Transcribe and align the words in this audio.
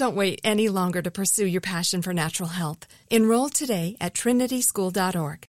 Don't 0.00 0.16
wait 0.16 0.40
any 0.42 0.70
longer 0.70 1.02
to 1.02 1.10
pursue 1.10 1.44
your 1.44 1.60
passion 1.60 2.00
for 2.00 2.14
natural 2.14 2.48
health. 2.48 2.86
Enroll 3.10 3.50
today 3.50 3.98
at 4.00 4.14
trinityschool.org. 4.14 5.46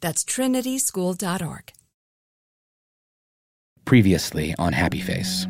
That's 0.00 0.24
trinityschool.org. 0.24 1.72
Previously 3.84 4.56
on 4.58 4.72
Happy 4.72 5.00
Face. 5.00 5.46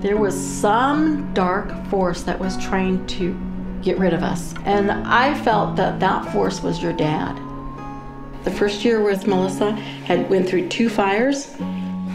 There 0.00 0.16
was 0.16 0.34
some 0.34 1.32
dark 1.32 1.70
force 1.90 2.22
that 2.22 2.40
was 2.40 2.56
trying 2.56 3.06
to 3.06 3.38
get 3.82 3.98
rid 4.00 4.12
of 4.12 4.24
us. 4.24 4.52
And 4.64 4.90
I 4.90 5.40
felt 5.44 5.76
that 5.76 6.00
that 6.00 6.32
force 6.32 6.60
was 6.60 6.82
your 6.82 6.92
dad. 6.92 7.40
The 8.42 8.50
first 8.50 8.84
year 8.84 9.00
with 9.00 9.28
Melissa 9.28 9.70
had 9.70 10.28
went 10.28 10.48
through 10.48 10.70
two 10.70 10.88
fires. 10.88 11.54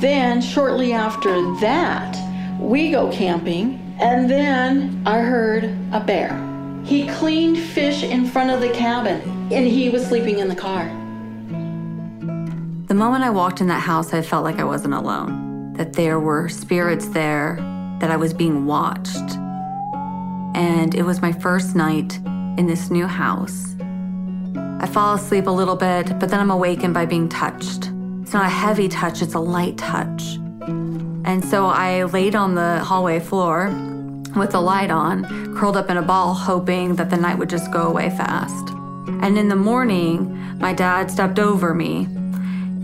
Then 0.01 0.41
shortly 0.41 0.91
after 0.91 1.31
that, 1.62 2.18
we 2.59 2.91
go 2.91 3.09
camping 3.09 3.81
and 4.01 4.28
then 4.28 5.03
I 5.06 5.19
heard 5.19 5.66
a 5.94 6.00
bear. 6.00 6.35
He 6.84 7.07
cleaned 7.07 7.59
fish 7.59 8.01
in 8.01 8.25
front 8.25 8.50
of 8.50 8.59
the 8.59 8.69
cabin 8.69 9.22
and 9.51 9.67
he 9.67 9.89
was 9.89 10.06
sleeping 10.07 10.39
in 10.39 10.47
the 10.47 10.56
car. 10.56 10.85
The 12.88 12.95
moment 12.95 13.23
I 13.23 13.29
walked 13.29 13.62
in 13.62 13.67
that 13.67 13.79
house, 13.81 14.12
I 14.12 14.23
felt 14.23 14.44
like 14.44 14.57
I 14.57 14.63
wasn't 14.63 14.95
alone, 14.95 15.73
that 15.73 15.94
there 15.94 16.19
were 16.19 16.50
spirits 16.50 17.07
there, 17.09 17.57
that 18.00 18.09
I 18.09 18.17
was 18.17 18.34
being 18.34 18.66
watched. 18.66 19.38
And 20.56 20.95
it 20.95 21.03
was 21.03 21.22
my 21.22 21.31
first 21.31 21.75
night 21.75 22.18
in 22.57 22.66
this 22.66 22.89
new 22.89 23.06
house. 23.06 23.75
I 24.79 24.88
fall 24.88 25.13
asleep 25.13 25.45
a 25.45 25.51
little 25.51 25.75
bit, 25.75 26.19
but 26.19 26.29
then 26.29 26.39
I'm 26.39 26.51
awakened 26.51 26.95
by 26.95 27.06
being 27.06 27.29
touched. 27.29 27.91
It's 28.23 28.33
not 28.33 28.47
a 28.47 28.50
heavy 28.50 28.89
touch, 28.89 29.22
it's 29.22 29.35
a 29.35 29.39
light 29.39 29.78
touch. 29.78 30.38
And 31.23 31.45
so 31.45 31.68
I 31.68 32.03
laid 32.06 32.35
on 32.35 32.56
the 32.56 32.79
hallway 32.79 33.19
floor 33.19 33.69
with 34.36 34.52
the 34.52 34.62
light 34.62 34.92
on, 34.92 35.56
curled 35.56 35.78
up 35.78 35.90
in 35.90 35.97
a 35.97 36.02
ball, 36.02 36.34
hoping 36.34 36.96
that 36.96 37.09
the 37.09 37.18
night 37.18 37.38
would 37.38 37.50
just 37.50 37.72
go 37.72 37.88
away 37.88 38.09
fast. 38.09 38.69
And 39.22 39.38
in 39.38 39.50
the 39.50 39.56
morning, 39.56 40.38
my 40.59 40.74
dad 40.74 41.12
stepped 41.12 41.40
over 41.40 41.74
me 41.74 42.08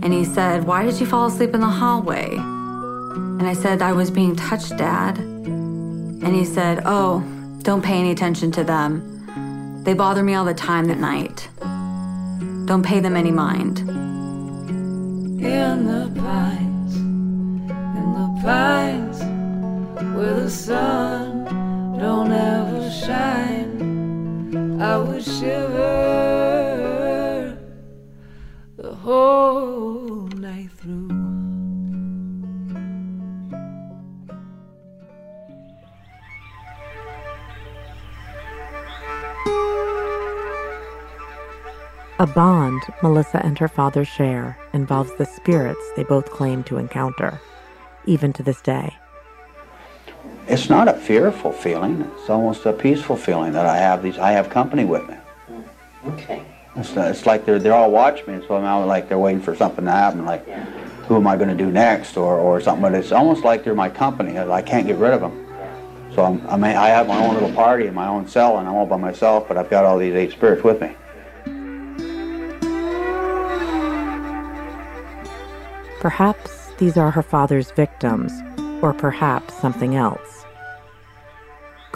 and 0.02 0.12
he 0.12 0.24
said, 0.24 0.64
Why 0.64 0.84
did 0.84 1.00
you 1.00 1.06
fall 1.06 1.26
asleep 1.26 1.54
in 1.54 1.60
the 1.60 1.66
hallway? 1.66 2.34
And 2.36 3.46
I 3.46 3.52
said, 3.52 3.82
I 3.82 3.92
was 3.92 4.10
being 4.10 4.36
touched, 4.36 4.76
Dad. 4.76 5.18
And 5.18 6.34
he 6.34 6.44
said, 6.44 6.82
Oh, 6.84 7.20
don't 7.62 7.84
pay 7.84 7.98
any 7.98 8.10
attention 8.10 8.50
to 8.52 8.64
them. 8.64 9.82
They 9.84 9.94
bother 9.94 10.22
me 10.22 10.34
all 10.34 10.44
the 10.44 10.54
time 10.54 10.90
at 10.90 10.98
night. 10.98 11.48
Don't 12.66 12.84
pay 12.84 13.00
them 13.00 13.16
any 13.16 13.30
mind. 13.30 13.78
In 13.78 15.38
the 15.86 16.12
pines, 16.20 16.96
in 16.96 18.12
the 18.12 18.40
pines, 18.42 19.20
where 20.14 20.34
the 20.34 20.50
sun 20.50 21.27
don't 21.98 22.32
ever 22.32 22.90
shine. 22.90 24.80
I 24.80 24.96
would 24.98 25.24
shiver 25.24 26.78
the 28.76 28.94
whole 28.94 30.28
night 30.28 30.70
through. 30.72 31.08
A 42.20 42.26
bond 42.26 42.82
Melissa 43.02 43.44
and 43.44 43.58
her 43.58 43.68
father 43.68 44.04
share 44.04 44.58
involves 44.72 45.14
the 45.16 45.24
spirits 45.24 45.84
they 45.96 46.04
both 46.04 46.30
claim 46.30 46.64
to 46.64 46.78
encounter, 46.78 47.40
even 48.06 48.32
to 48.32 48.42
this 48.42 48.60
day. 48.60 48.92
It's 50.48 50.70
not 50.70 50.88
a 50.88 50.94
fearful 50.94 51.52
feeling. 51.52 52.10
It's 52.18 52.30
almost 52.30 52.64
a 52.64 52.72
peaceful 52.72 53.16
feeling 53.16 53.52
that 53.52 53.66
I 53.66 53.76
have 53.76 54.02
these. 54.02 54.18
I 54.18 54.32
have 54.32 54.48
company 54.48 54.84
with 54.84 55.06
me. 55.08 55.16
Okay. 56.06 56.42
It's, 56.76 56.96
it's 56.96 57.26
like 57.26 57.44
they're 57.44 57.58
they're 57.58 57.74
all 57.74 57.90
watching 57.90 58.34
me. 58.38 58.44
So 58.46 58.56
I'm 58.56 58.86
like 58.86 59.08
they're 59.08 59.18
waiting 59.18 59.42
for 59.42 59.54
something 59.54 59.84
to 59.84 59.90
happen. 59.90 60.24
Like, 60.24 60.44
Yeah. 60.46 60.64
who 61.06 61.16
am 61.16 61.26
I 61.26 61.36
going 61.36 61.48
to 61.50 61.54
do 61.54 61.70
next, 61.70 62.16
or 62.16 62.36
or 62.38 62.60
something. 62.60 62.82
But 62.82 62.94
it's 62.94 63.12
almost 63.12 63.44
like 63.44 63.62
they're 63.62 63.74
my 63.74 63.90
company. 63.90 64.38
I 64.38 64.62
can't 64.62 64.86
get 64.86 64.96
rid 64.96 65.12
of 65.12 65.20
them. 65.20 65.44
So 66.14 66.24
I'm, 66.24 66.46
I 66.48 66.56
mean, 66.56 66.76
I 66.76 66.88
have 66.88 67.06
my 67.06 67.22
own 67.24 67.34
little 67.34 67.52
party 67.52 67.86
in 67.86 67.94
my 67.94 68.08
own 68.08 68.26
cell, 68.26 68.58
and 68.58 68.66
I'm 68.66 68.74
all 68.74 68.86
by 68.86 68.96
myself. 68.96 69.46
But 69.48 69.58
I've 69.58 69.68
got 69.68 69.84
all 69.84 69.98
these 69.98 70.14
eight 70.14 70.32
spirits 70.32 70.64
with 70.64 70.80
me. 70.80 70.94
Perhaps 76.00 76.68
these 76.78 76.96
are 76.96 77.10
her 77.10 77.22
father's 77.22 77.70
victims, 77.72 78.32
or 78.82 78.92
perhaps 78.94 79.54
something 79.60 79.96
else. 79.96 80.37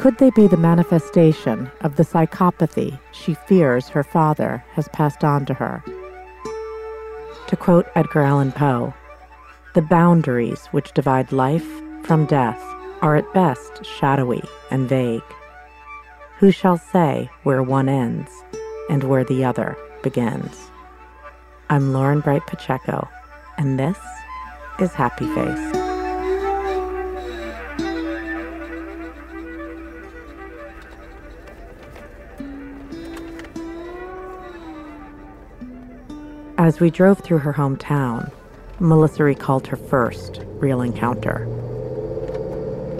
Could 0.02 0.18
they 0.18 0.30
be 0.30 0.48
the 0.48 0.56
manifestation 0.56 1.70
of 1.82 1.94
the 1.94 2.02
psychopathy 2.02 2.98
she 3.12 3.34
fears 3.34 3.88
her 3.88 4.02
father 4.02 4.64
has 4.72 4.88
passed 4.88 5.22
on 5.22 5.46
to 5.46 5.54
her? 5.54 5.80
To 7.46 7.54
quote 7.54 7.86
Edgar 7.94 8.22
Allan 8.22 8.50
Poe, 8.50 8.92
the 9.76 9.82
boundaries 9.82 10.66
which 10.72 10.90
divide 10.90 11.30
life 11.30 11.68
from 12.02 12.26
death 12.26 12.60
are 13.00 13.14
at 13.14 13.32
best 13.32 13.86
shadowy 13.86 14.42
and 14.72 14.88
vague. 14.88 15.22
Who 16.38 16.50
shall 16.50 16.78
say 16.78 17.30
where 17.44 17.62
one 17.62 17.88
ends 17.88 18.32
and 18.90 19.04
where 19.04 19.22
the 19.22 19.44
other 19.44 19.76
begins? 20.02 20.72
I'm 21.70 21.92
Lauren 21.92 22.18
Bright 22.18 22.48
Pacheco, 22.48 23.08
and 23.56 23.78
this 23.78 23.98
is 24.80 24.94
Happy 24.94 25.32
Face. 25.32 25.81
As 36.62 36.78
we 36.78 36.90
drove 36.90 37.18
through 37.18 37.38
her 37.38 37.54
hometown, 37.54 38.30
Melissa 38.78 39.24
recalled 39.24 39.66
her 39.66 39.76
first 39.76 40.42
real 40.60 40.80
encounter. 40.80 41.44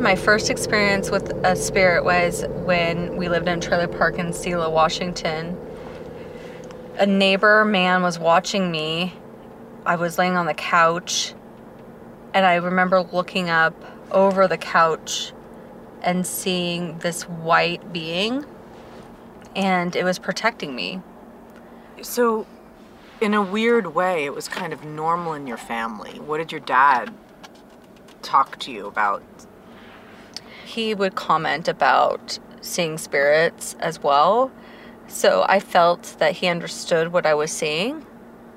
My 0.01 0.17
first 0.17 0.51
experience 0.51 1.13
with 1.13 1.31
a 1.45 1.55
spirit 1.55 2.05
was 2.05 2.45
when 2.65 3.17
we 3.17 3.29
lived 3.29 3.47
in 3.47 3.59
a 3.59 3.63
trailer 3.63 3.87
park 3.87 4.19
in 4.19 4.33
Selah, 4.33 4.69
Washington. 4.69 5.57
A 6.97 7.07
neighbor 7.07 7.65
man 7.65 8.03
was 8.03 8.19
watching 8.19 8.73
me. 8.73 9.15
I 9.87 9.95
was 9.95 10.19
laying 10.19 10.35
on 10.37 10.47
the 10.47 10.55
couch, 10.55 11.33
and 12.35 12.45
I 12.45 12.57
remember 12.57 13.03
looking 13.13 13.49
up 13.49 13.77
over 14.11 14.49
the 14.49 14.59
couch 14.59 15.33
and 16.03 16.27
seeing 16.27 16.99
this 16.99 17.29
white 17.29 17.93
being, 17.93 18.45
and 19.55 19.95
it 19.95 20.03
was 20.03 20.19
protecting 20.19 20.75
me. 20.75 21.01
So, 22.01 22.45
in 23.23 23.35
a 23.35 23.41
weird 23.41 23.95
way, 23.95 24.25
it 24.25 24.35
was 24.35 24.49
kind 24.49 24.73
of 24.73 24.85
normal 24.85 25.33
in 25.35 25.47
your 25.47 25.57
family. 25.57 26.19
What 26.19 26.39
did 26.39 26.51
your 26.51 26.61
dad 26.61 27.15
talk 28.21 28.59
to 28.59 28.73
you 28.73 28.89
about? 28.89 29.23
He 30.65 30.93
would 30.93 31.15
comment 31.15 31.69
about 31.69 32.41
seeing 32.63 32.99
spirits 32.99 33.77
as 33.79 34.03
well. 34.03 34.51
So 35.07 35.45
I 35.49 35.61
felt 35.61 36.17
that 36.19 36.33
he 36.33 36.49
understood 36.49 37.13
what 37.13 37.25
I 37.25 37.35
was 37.35 37.53
seeing. 37.53 38.05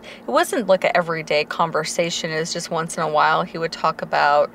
It 0.04 0.32
wasn't 0.32 0.66
like 0.66 0.84
an 0.84 0.92
everyday 0.96 1.46
conversation, 1.46 2.32
it 2.32 2.40
was 2.40 2.52
just 2.52 2.72
once 2.72 2.98
in 2.98 3.04
a 3.04 3.10
while 3.10 3.44
he 3.44 3.60
would 3.60 3.72
talk 3.72 4.02
about 4.02 4.52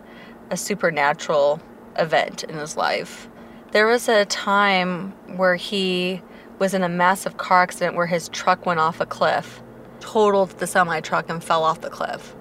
a 0.51 0.57
supernatural 0.57 1.61
event 1.97 2.43
in 2.43 2.57
his 2.57 2.77
life. 2.77 3.29
There 3.71 3.87
was 3.87 4.09
a 4.09 4.25
time 4.25 5.12
where 5.37 5.55
he 5.55 6.21
was 6.59 6.75
in 6.75 6.83
a 6.83 6.89
massive 6.89 7.37
car 7.37 7.62
accident 7.62 7.95
where 7.95 8.07
his 8.07 8.29
truck 8.31 8.67
went 8.67 8.81
off 8.81 9.01
a 9.01 9.07
cliff 9.07 9.62
totaled 10.00 10.50
the 10.58 10.67
semi 10.67 11.00
truck 11.00 11.29
and 11.29 11.43
fell 11.43 11.64
off 11.64 11.81
the 11.81 11.91
cliff. 11.91 12.35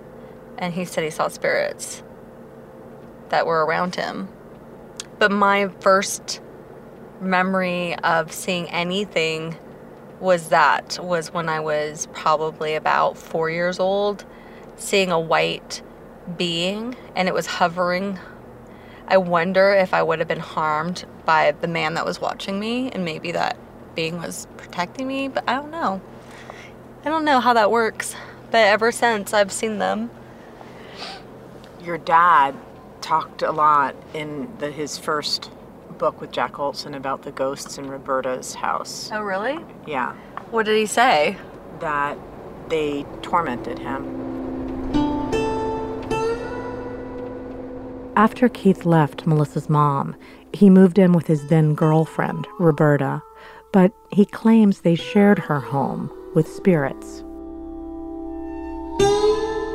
And 0.57 0.73
he 0.73 0.85
said 0.85 1.03
he 1.03 1.09
saw 1.09 1.27
spirits 1.27 2.03
that 3.29 3.45
were 3.45 3.65
around 3.65 3.95
him. 3.95 4.27
But 5.19 5.31
my 5.31 5.69
first 5.79 6.41
memory 7.21 7.95
of 7.97 8.31
seeing 8.31 8.69
anything 8.69 9.57
was 10.19 10.49
that 10.49 10.99
was 11.01 11.33
when 11.33 11.47
I 11.47 11.59
was 11.59 12.07
probably 12.13 12.75
about 12.75 13.17
4 13.17 13.49
years 13.49 13.79
old 13.79 14.25
seeing 14.75 15.11
a 15.11 15.19
white 15.19 15.81
being 16.37 16.95
and 17.15 17.27
it 17.27 17.33
was 17.33 17.45
hovering 17.45 18.17
I 19.11 19.17
wonder 19.17 19.73
if 19.73 19.95
I 19.95 20.03
would 20.03 20.19
have 20.19 20.27
been 20.27 20.39
harmed 20.39 21.03
by 21.25 21.51
the 21.51 21.67
man 21.67 21.95
that 21.95 22.05
was 22.05 22.21
watching 22.21 22.59
me 22.59 22.91
and 22.91 23.03
maybe 23.03 23.31
that 23.31 23.57
being 23.95 24.19
was 24.19 24.47
protecting 24.55 25.07
me, 25.07 25.27
but 25.27 25.43
I 25.47 25.55
don't 25.55 25.71
know. 25.71 25.99
I 27.05 27.09
don't 27.09 27.23
know 27.23 27.39
how 27.39 27.53
that 27.53 27.71
works, 27.71 28.13
but 28.51 28.57
ever 28.57 28.91
since 28.91 29.33
I've 29.33 29.53
seen 29.53 29.77
them. 29.77 30.09
Your 31.81 31.97
dad 31.97 32.55
talked 32.99 33.41
a 33.41 33.51
lot 33.51 33.95
in 34.13 34.49
the, 34.57 34.69
his 34.69 34.97
first 34.97 35.49
book 35.97 36.19
with 36.19 36.31
Jack 36.31 36.59
Olsen 36.59 36.93
about 36.93 37.21
the 37.21 37.31
ghosts 37.31 37.77
in 37.77 37.89
Roberta's 37.89 38.53
house. 38.53 39.09
Oh, 39.13 39.21
really? 39.21 39.57
Yeah. 39.87 40.13
What 40.51 40.65
did 40.65 40.77
he 40.77 40.85
say? 40.85 41.37
That 41.79 42.17
they 42.67 43.05
tormented 43.21 43.79
him. 43.79 44.17
After 48.17 48.49
Keith 48.49 48.85
left 48.85 49.25
Melissa's 49.25 49.69
mom, 49.69 50.17
he 50.51 50.69
moved 50.69 50.99
in 50.99 51.13
with 51.13 51.27
his 51.27 51.47
then 51.47 51.75
girlfriend, 51.75 52.45
Roberta, 52.59 53.21
but 53.71 53.93
he 54.11 54.25
claims 54.25 54.81
they 54.81 54.95
shared 54.95 55.39
her 55.39 55.61
home 55.61 56.11
with 56.35 56.47
spirits. 56.47 57.19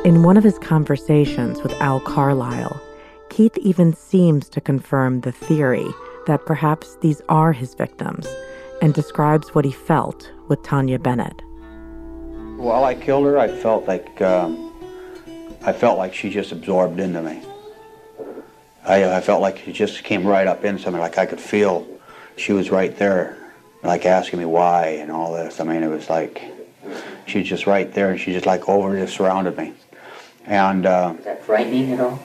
In 0.05 0.21
one 0.21 0.37
of 0.37 0.43
his 0.43 0.59
conversations 0.59 1.63
with 1.63 1.73
Al 1.81 1.99
Carlisle, 1.99 2.79
Keith 3.29 3.57
even 3.57 3.93
seems 3.93 4.47
to 4.49 4.61
confirm 4.61 5.21
the 5.21 5.31
theory 5.31 5.87
that 6.27 6.45
perhaps 6.45 6.95
these 7.01 7.21
are 7.27 7.51
his 7.51 7.73
victims 7.73 8.27
and 8.81 8.93
describes 8.93 9.55
what 9.55 9.65
he 9.65 9.71
felt 9.71 10.31
with 10.47 10.61
Tanya 10.63 10.99
Bennett. 10.99 11.41
While 12.57 12.83
I 12.83 12.95
killed 12.95 13.25
her, 13.25 13.39
I 13.39 13.47
felt 13.47 13.87
like 13.87 14.21
um, 14.21 14.71
I 15.63 15.73
felt 15.73 15.97
like 15.97 16.13
she 16.13 16.29
just 16.29 16.51
absorbed 16.51 16.99
into 16.99 17.21
me. 17.21 17.41
I, 18.85 19.15
I 19.15 19.21
felt 19.21 19.41
like 19.41 19.57
she 19.57 19.73
just 19.73 20.03
came 20.03 20.25
right 20.25 20.45
up 20.45 20.63
into 20.63 20.91
me, 20.91 20.99
like 20.99 21.17
I 21.17 21.25
could 21.25 21.41
feel 21.41 21.87
she 22.37 22.53
was 22.53 22.69
right 22.69 22.95
there 22.97 23.44
like 23.85 24.05
asking 24.05 24.39
me 24.39 24.45
why 24.45 24.87
and 24.87 25.11
all 25.11 25.33
this. 25.33 25.59
I 25.59 25.63
mean, 25.63 25.83
it 25.83 25.89
was 25.89 26.09
like 26.09 26.41
she 27.25 27.39
was 27.39 27.47
just 27.47 27.67
right 27.67 27.91
there, 27.93 28.11
and 28.11 28.19
she 28.19 28.33
just 28.33 28.45
like 28.45 28.67
over 28.67 28.97
just 28.97 29.15
surrounded 29.15 29.57
me. 29.57 29.73
And 30.45 30.85
uh, 30.85 31.15
is 31.17 31.25
that 31.25 31.43
frightening 31.43 31.93
at 31.93 31.99
all? 31.99 32.21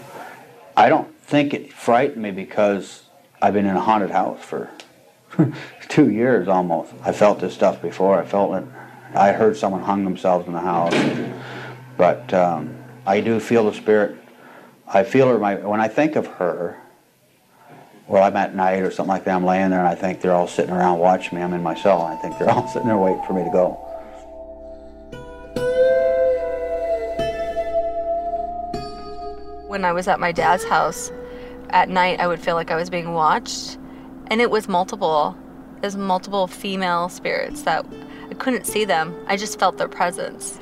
I 0.76 0.88
don't 0.88 1.14
think 1.20 1.54
it 1.54 1.72
frightened 1.72 2.22
me 2.22 2.30
because 2.30 3.04
I've 3.40 3.54
been 3.54 3.66
in 3.66 3.76
a 3.76 3.80
haunted 3.80 4.10
house 4.10 4.42
for 4.42 4.70
two 5.88 6.10
years 6.10 6.48
almost. 6.48 6.92
I 7.02 7.12
felt 7.12 7.40
this 7.40 7.54
stuff 7.54 7.80
before. 7.80 8.18
I 8.18 8.24
felt 8.24 8.54
it. 8.54 8.64
I 9.14 9.32
heard 9.32 9.56
someone 9.56 9.82
hung 9.82 10.04
themselves 10.04 10.46
in 10.46 10.52
the 10.52 10.60
house, 10.60 10.94
but 11.96 12.32
um, 12.32 12.76
I 13.06 13.20
do 13.20 13.40
feel 13.40 13.64
the 13.70 13.76
spirit. 13.76 14.16
I 14.86 15.02
feel 15.02 15.28
her. 15.28 15.38
My, 15.38 15.56
when 15.56 15.80
I 15.80 15.88
think 15.88 16.16
of 16.16 16.26
her, 16.26 16.79
well, 18.10 18.24
I'm 18.24 18.36
at 18.36 18.56
night 18.56 18.82
or 18.82 18.90
something 18.90 19.08
like 19.08 19.22
that, 19.24 19.36
I'm 19.36 19.44
laying 19.44 19.70
there 19.70 19.78
and 19.78 19.86
I 19.86 19.94
think 19.94 20.20
they're 20.20 20.34
all 20.34 20.48
sitting 20.48 20.74
around 20.74 20.98
watching 20.98 21.38
me. 21.38 21.44
I'm 21.44 21.54
in 21.54 21.62
my 21.62 21.76
cell 21.76 22.04
and 22.04 22.18
I 22.18 22.20
think 22.20 22.36
they're 22.38 22.50
all 22.50 22.66
sitting 22.72 22.88
there 22.88 22.98
waiting 22.98 23.22
for 23.24 23.34
me 23.34 23.44
to 23.44 23.50
go. 23.50 23.78
When 29.68 29.84
I 29.84 29.92
was 29.92 30.08
at 30.08 30.18
my 30.18 30.32
dad's 30.32 30.64
house 30.64 31.12
at 31.68 31.88
night, 31.88 32.18
I 32.18 32.26
would 32.26 32.40
feel 32.40 32.56
like 32.56 32.72
I 32.72 32.74
was 32.74 32.90
being 32.90 33.12
watched, 33.12 33.78
and 34.26 34.40
it 34.40 34.50
was 34.50 34.66
multiple. 34.66 35.36
Was 35.80 35.96
multiple 35.96 36.48
female 36.48 37.08
spirits 37.08 37.62
that 37.62 37.86
I 38.28 38.34
couldn't 38.34 38.66
see 38.66 38.84
them. 38.84 39.14
I 39.28 39.36
just 39.36 39.58
felt 39.58 39.78
their 39.78 39.88
presence. 39.88 40.58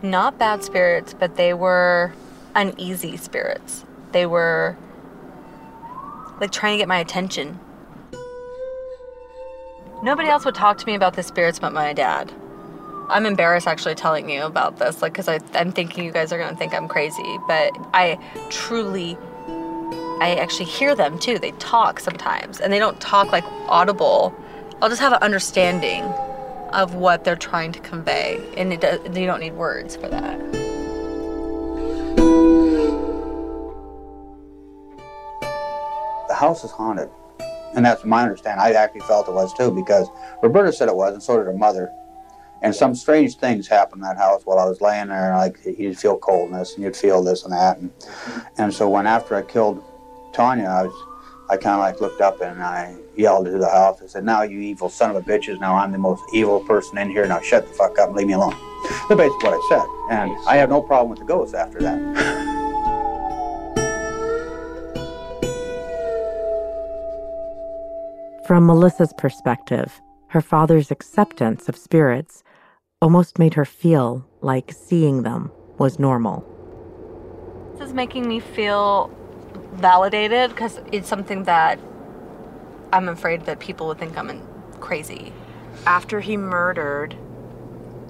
Not 0.00 0.38
bad 0.38 0.62
spirits, 0.62 1.12
but 1.12 1.36
they 1.36 1.52
were 1.52 2.14
uneasy 2.54 3.16
spirits. 3.16 3.84
They 4.12 4.24
were 4.24 4.76
like 6.42 6.50
trying 6.50 6.74
to 6.74 6.78
get 6.78 6.88
my 6.88 6.98
attention. 6.98 7.58
Nobody 10.02 10.28
else 10.28 10.44
would 10.44 10.56
talk 10.56 10.76
to 10.78 10.86
me 10.86 10.96
about 10.96 11.14
the 11.14 11.22
spirits 11.22 11.60
but 11.60 11.72
my 11.72 11.92
dad. 11.92 12.32
I'm 13.08 13.26
embarrassed 13.26 13.68
actually 13.68 13.94
telling 13.94 14.28
you 14.28 14.42
about 14.42 14.78
this, 14.78 15.02
like, 15.02 15.12
because 15.12 15.28
I'm 15.28 15.70
thinking 15.70 16.04
you 16.04 16.10
guys 16.10 16.32
are 16.32 16.38
gonna 16.38 16.56
think 16.56 16.74
I'm 16.74 16.88
crazy, 16.88 17.38
but 17.46 17.70
I 17.94 18.18
truly, 18.50 19.16
I 20.20 20.36
actually 20.40 20.66
hear 20.66 20.96
them 20.96 21.18
too. 21.18 21.38
They 21.38 21.52
talk 21.52 22.00
sometimes, 22.00 22.60
and 22.60 22.72
they 22.72 22.80
don't 22.80 23.00
talk 23.00 23.30
like 23.30 23.44
audible. 23.68 24.34
I'll 24.80 24.88
just 24.88 25.00
have 25.00 25.12
an 25.12 25.22
understanding 25.22 26.02
of 26.72 26.96
what 26.96 27.22
they're 27.22 27.36
trying 27.36 27.70
to 27.72 27.80
convey, 27.80 28.40
and 28.56 28.72
it 28.72 28.80
does, 28.80 28.98
you 29.16 29.26
don't 29.26 29.40
need 29.40 29.54
words 29.54 29.94
for 29.94 30.08
that. 30.08 30.71
House 36.42 36.64
is 36.64 36.72
haunted. 36.72 37.08
And 37.74 37.86
that's 37.86 38.04
my 38.04 38.24
understanding. 38.24 38.60
I 38.60 38.72
actually 38.72 39.02
felt 39.02 39.28
it 39.28 39.32
was 39.32 39.54
too 39.54 39.70
because 39.70 40.08
Roberta 40.42 40.72
said 40.72 40.88
it 40.88 40.96
was, 40.96 41.14
and 41.14 41.22
so 41.22 41.36
did 41.38 41.46
her 41.46 41.52
mother. 41.52 41.88
And 42.62 42.74
some 42.74 42.96
strange 42.96 43.36
things 43.36 43.68
happened 43.68 44.02
in 44.02 44.08
that 44.08 44.18
house 44.18 44.42
while 44.44 44.58
I 44.58 44.64
was 44.64 44.80
laying 44.80 45.08
there. 45.08 45.36
Like 45.36 45.58
you'd 45.64 45.98
feel 45.98 46.18
coldness, 46.18 46.74
and 46.74 46.82
you'd 46.82 46.96
feel 46.96 47.22
this 47.22 47.44
and 47.44 47.52
that. 47.52 47.78
And, 47.78 47.92
and 48.58 48.74
so 48.74 48.88
when 48.88 49.06
after 49.06 49.36
I 49.36 49.42
killed 49.42 49.82
Tanya, 50.32 50.66
I 50.66 50.82
was, 50.86 51.06
I 51.48 51.56
kind 51.56 51.76
of 51.76 51.80
like 51.80 52.00
looked 52.00 52.20
up 52.20 52.40
and 52.40 52.60
I 52.60 52.96
yelled 53.16 53.46
to 53.46 53.58
the 53.58 53.68
house. 53.68 54.02
I 54.02 54.06
said, 54.06 54.24
"Now 54.24 54.42
you 54.42 54.58
evil 54.58 54.88
son 54.88 55.10
of 55.10 55.16
a 55.16 55.22
bitches! 55.22 55.60
Now 55.60 55.76
I'm 55.76 55.92
the 55.92 55.98
most 55.98 56.22
evil 56.34 56.60
person 56.60 56.98
in 56.98 57.08
here. 57.08 57.26
Now 57.26 57.40
shut 57.40 57.68
the 57.68 57.74
fuck 57.74 57.98
up 58.00 58.08
and 58.08 58.16
leave 58.16 58.26
me 58.26 58.34
alone." 58.34 58.56
That's 59.08 59.16
basically 59.16 59.48
what 59.48 59.60
I 59.60 59.68
said. 59.68 59.86
And 60.10 60.48
I 60.48 60.56
have 60.56 60.70
no 60.70 60.82
problem 60.82 61.10
with 61.10 61.20
the 61.20 61.24
ghosts 61.24 61.54
after 61.54 61.78
that. 61.82 62.41
From 68.52 68.66
Melissa's 68.66 69.14
perspective, 69.16 70.02
her 70.26 70.42
father's 70.42 70.90
acceptance 70.90 71.70
of 71.70 71.74
spirits 71.74 72.44
almost 73.00 73.38
made 73.38 73.54
her 73.54 73.64
feel 73.64 74.26
like 74.42 74.72
seeing 74.72 75.22
them 75.22 75.50
was 75.78 75.98
normal. 75.98 76.44
This 77.78 77.88
is 77.88 77.94
making 77.94 78.28
me 78.28 78.40
feel 78.40 79.10
validated 79.72 80.50
because 80.50 80.82
it's 80.92 81.08
something 81.08 81.44
that 81.44 81.80
I'm 82.92 83.08
afraid 83.08 83.46
that 83.46 83.58
people 83.58 83.86
would 83.86 83.98
think 83.98 84.18
I'm 84.18 84.46
crazy. 84.80 85.32
After 85.86 86.20
he 86.20 86.36
murdered 86.36 87.16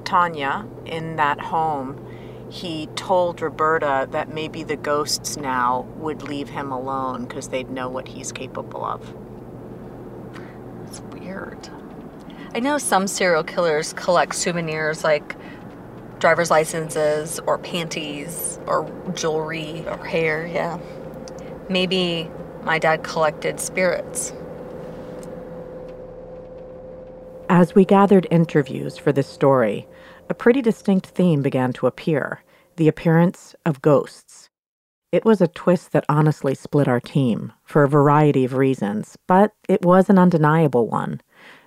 Tanya 0.02 0.66
in 0.84 1.14
that 1.14 1.38
home, 1.38 2.04
he 2.50 2.88
told 2.96 3.40
Roberta 3.40 4.08
that 4.10 4.28
maybe 4.28 4.64
the 4.64 4.74
ghosts 4.74 5.36
now 5.36 5.82
would 5.98 6.24
leave 6.24 6.48
him 6.48 6.72
alone 6.72 7.26
because 7.26 7.46
they'd 7.50 7.70
know 7.70 7.88
what 7.88 8.08
he's 8.08 8.32
capable 8.32 8.84
of. 8.84 9.14
Weird. 11.22 11.68
I 12.54 12.60
know 12.60 12.78
some 12.78 13.06
serial 13.06 13.44
killers 13.44 13.92
collect 13.92 14.34
souvenirs 14.34 15.04
like 15.04 15.36
driver's 16.18 16.50
licenses 16.50 17.40
or 17.46 17.58
panties 17.58 18.58
or 18.66 18.90
jewelry 19.14 19.84
or 19.86 20.04
hair, 20.04 20.46
yeah. 20.46 20.78
Maybe 21.68 22.30
my 22.62 22.78
dad 22.78 23.02
collected 23.04 23.60
spirits. 23.60 24.32
As 27.48 27.74
we 27.74 27.84
gathered 27.84 28.26
interviews 28.30 28.96
for 28.96 29.12
this 29.12 29.28
story, 29.28 29.86
a 30.28 30.34
pretty 30.34 30.62
distinct 30.62 31.06
theme 31.06 31.42
began 31.42 31.72
to 31.74 31.86
appear 31.86 32.42
the 32.76 32.88
appearance 32.88 33.54
of 33.66 33.82
ghosts. 33.82 34.31
It 35.12 35.26
was 35.26 35.42
a 35.42 35.48
twist 35.48 35.92
that 35.92 36.06
honestly 36.08 36.54
split 36.54 36.88
our 36.88 36.98
team 36.98 37.52
for 37.64 37.84
a 37.84 37.88
variety 37.88 38.46
of 38.46 38.54
reasons, 38.54 39.18
but 39.28 39.52
it 39.68 39.84
was 39.84 40.08
an 40.08 40.18
undeniable 40.18 40.88
one. 40.88 41.20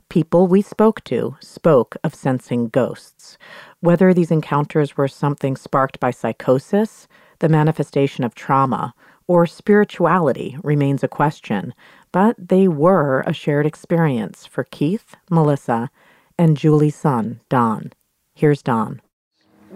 People 0.10 0.48
we 0.48 0.64
spoke 0.64 1.04
to 1.04 1.36
spoke 1.42 1.96
of 2.04 2.16
sensing 2.16 2.70
ghosts. 2.70 3.38
Whether 3.82 4.16
these 4.16 4.32
encounters 4.32 4.98
were 4.98 5.08
something 5.08 5.56
sparked 5.56 6.00
by 6.00 6.10
psychosis, 6.10 7.08
the 7.38 7.48
manifestation 7.48 8.24
of 8.24 8.34
trauma, 8.34 8.96
or 9.28 9.46
spirituality 9.46 10.58
remains 10.64 11.04
a 11.04 11.08
question, 11.08 11.76
but 12.12 12.36
they 12.40 12.68
were 12.68 13.24
a 13.28 13.34
shared 13.34 13.68
experience 13.68 14.48
for 14.48 14.64
Keith, 14.64 15.16
Melissa, 15.30 15.92
and 16.36 16.58
Julie's 16.58 16.96
son, 16.96 17.42
Don. 17.50 17.94
Here's 18.34 18.64
Don. 18.64 19.02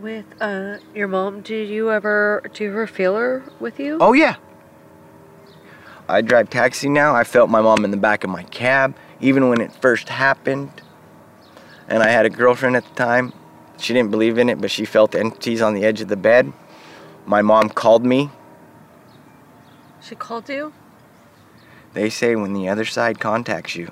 With 0.01 0.25
uh, 0.39 0.77
your 0.95 1.07
mom, 1.07 1.41
did 1.41 1.67
you 1.69 1.91
ever 1.91 2.43
do 2.53 2.63
you 2.63 2.69
ever 2.69 2.87
feel 2.87 3.15
her 3.15 3.43
with 3.59 3.79
you? 3.79 3.97
Oh 3.99 4.13
yeah. 4.13 4.35
I 6.07 6.21
drive 6.21 6.49
taxi 6.49 6.89
now. 6.89 7.13
I 7.15 7.23
felt 7.23 7.49
my 7.49 7.61
mom 7.61 7.85
in 7.85 7.91
the 7.91 7.97
back 7.97 8.23
of 8.23 8.29
my 8.29 8.43
cab, 8.43 8.95
even 9.19 9.49
when 9.49 9.61
it 9.61 9.71
first 9.81 10.09
happened. 10.09 10.71
And 11.87 12.01
I 12.01 12.09
had 12.09 12.25
a 12.25 12.29
girlfriend 12.29 12.75
at 12.75 12.85
the 12.85 12.95
time. 12.95 13.33
She 13.77 13.93
didn't 13.93 14.11
believe 14.11 14.37
in 14.37 14.49
it, 14.49 14.59
but 14.59 14.71
she 14.71 14.85
felt 14.85 15.15
entities 15.15 15.61
on 15.61 15.73
the 15.73 15.83
edge 15.83 16.01
of 16.01 16.07
the 16.07 16.17
bed. 16.17 16.51
My 17.25 17.41
mom 17.41 17.69
called 17.69 18.05
me 18.05 18.31
she 20.01 20.15
called 20.15 20.49
you? 20.49 20.73
They 21.93 22.09
say 22.09 22.35
when 22.35 22.53
the 22.53 22.69
other 22.69 22.85
side 22.85 23.19
contacts 23.19 23.75
you, 23.75 23.91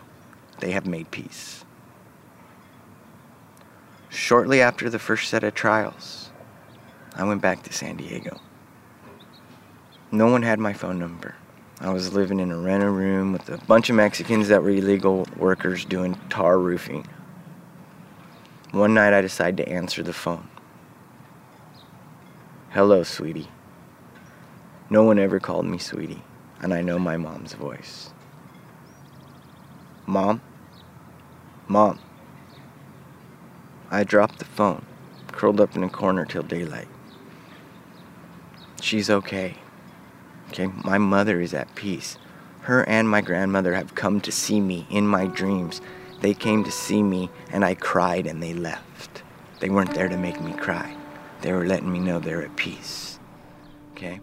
they 0.59 0.71
have 0.71 0.85
made 0.85 1.11
peace. 1.11 1.56
Shortly 4.17 4.61
after 4.61 4.89
the 4.89 4.97
first 4.97 5.29
set 5.29 5.43
of 5.43 5.53
trials, 5.53 6.31
I 7.15 7.23
went 7.23 7.39
back 7.39 7.61
to 7.63 7.71
San 7.71 7.97
Diego. 7.97 8.41
No 10.11 10.25
one 10.31 10.41
had 10.41 10.57
my 10.57 10.73
phone 10.73 10.97
number. 10.97 11.35
I 11.79 11.91
was 11.91 12.13
living 12.13 12.39
in 12.39 12.49
a 12.49 12.57
rental 12.57 12.89
room 12.89 13.31
with 13.31 13.47
a 13.47 13.59
bunch 13.67 13.91
of 13.91 13.95
Mexicans 13.95 14.47
that 14.47 14.63
were 14.63 14.71
illegal 14.71 15.27
workers 15.37 15.85
doing 15.85 16.15
tar 16.29 16.57
roofing. 16.57 17.07
One 18.71 18.95
night 18.95 19.13
I 19.13 19.21
decided 19.21 19.57
to 19.57 19.69
answer 19.71 20.01
the 20.01 20.13
phone. 20.13 20.49
Hello, 22.71 23.03
sweetie. 23.03 23.49
No 24.89 25.03
one 25.03 25.19
ever 25.19 25.39
called 25.39 25.67
me 25.67 25.77
sweetie, 25.77 26.23
and 26.59 26.73
I 26.73 26.81
know 26.81 26.97
my 26.97 27.17
mom's 27.17 27.53
voice. 27.53 28.09
Mom? 30.07 30.41
Mom? 31.67 31.99
I 33.89 34.03
dropped 34.03 34.39
the 34.39 34.45
phone, 34.45 34.85
curled 35.31 35.61
up 35.61 35.75
in 35.75 35.83
a 35.83 35.89
corner 35.89 36.25
till 36.25 36.43
daylight. 36.43 36.87
She's 38.81 39.09
okay. 39.09 39.55
Okay, 40.49 40.67
my 40.83 40.97
mother 40.97 41.39
is 41.39 41.53
at 41.53 41.73
peace. 41.75 42.17
Her 42.61 42.87
and 42.87 43.07
my 43.07 43.21
grandmother 43.21 43.75
have 43.75 43.95
come 43.95 44.19
to 44.21 44.31
see 44.31 44.59
me 44.59 44.87
in 44.89 45.07
my 45.07 45.25
dreams. 45.25 45.79
They 46.19 46.33
came 46.33 46.63
to 46.65 46.71
see 46.71 47.01
me, 47.01 47.29
and 47.51 47.63
I 47.63 47.75
cried 47.75 48.27
and 48.27 48.43
they 48.43 48.53
left. 48.53 49.23
They 49.59 49.69
weren't 49.69 49.93
there 49.93 50.09
to 50.09 50.17
make 50.17 50.41
me 50.41 50.53
cry. 50.53 50.95
They 51.41 51.53
were 51.53 51.65
letting 51.65 51.91
me 51.91 51.99
know 51.99 52.19
they're 52.19 52.43
at 52.43 52.55
peace. 52.55 53.19
Okay? 53.93 54.19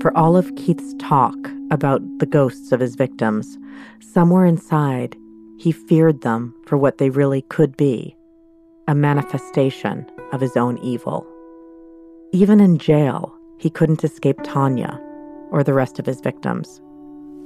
For 0.00 0.16
all 0.16 0.36
of 0.36 0.54
Keith's 0.56 0.94
talk 0.98 1.53
about 1.74 2.00
the 2.18 2.26
ghosts 2.26 2.72
of 2.72 2.80
his 2.80 2.94
victims, 2.94 3.58
somewhere 4.00 4.46
inside, 4.46 5.16
he 5.58 5.72
feared 5.72 6.22
them 6.22 6.54
for 6.66 6.78
what 6.78 6.98
they 6.98 7.10
really 7.10 7.42
could 7.42 7.76
be 7.76 8.16
a 8.86 8.94
manifestation 8.94 10.06
of 10.32 10.40
his 10.40 10.56
own 10.56 10.78
evil. 10.78 11.26
Even 12.32 12.60
in 12.60 12.78
jail, 12.78 13.34
he 13.58 13.70
couldn't 13.70 14.04
escape 14.04 14.38
Tanya 14.42 15.00
or 15.50 15.64
the 15.64 15.72
rest 15.72 15.98
of 15.98 16.06
his 16.06 16.20
victims. 16.20 16.80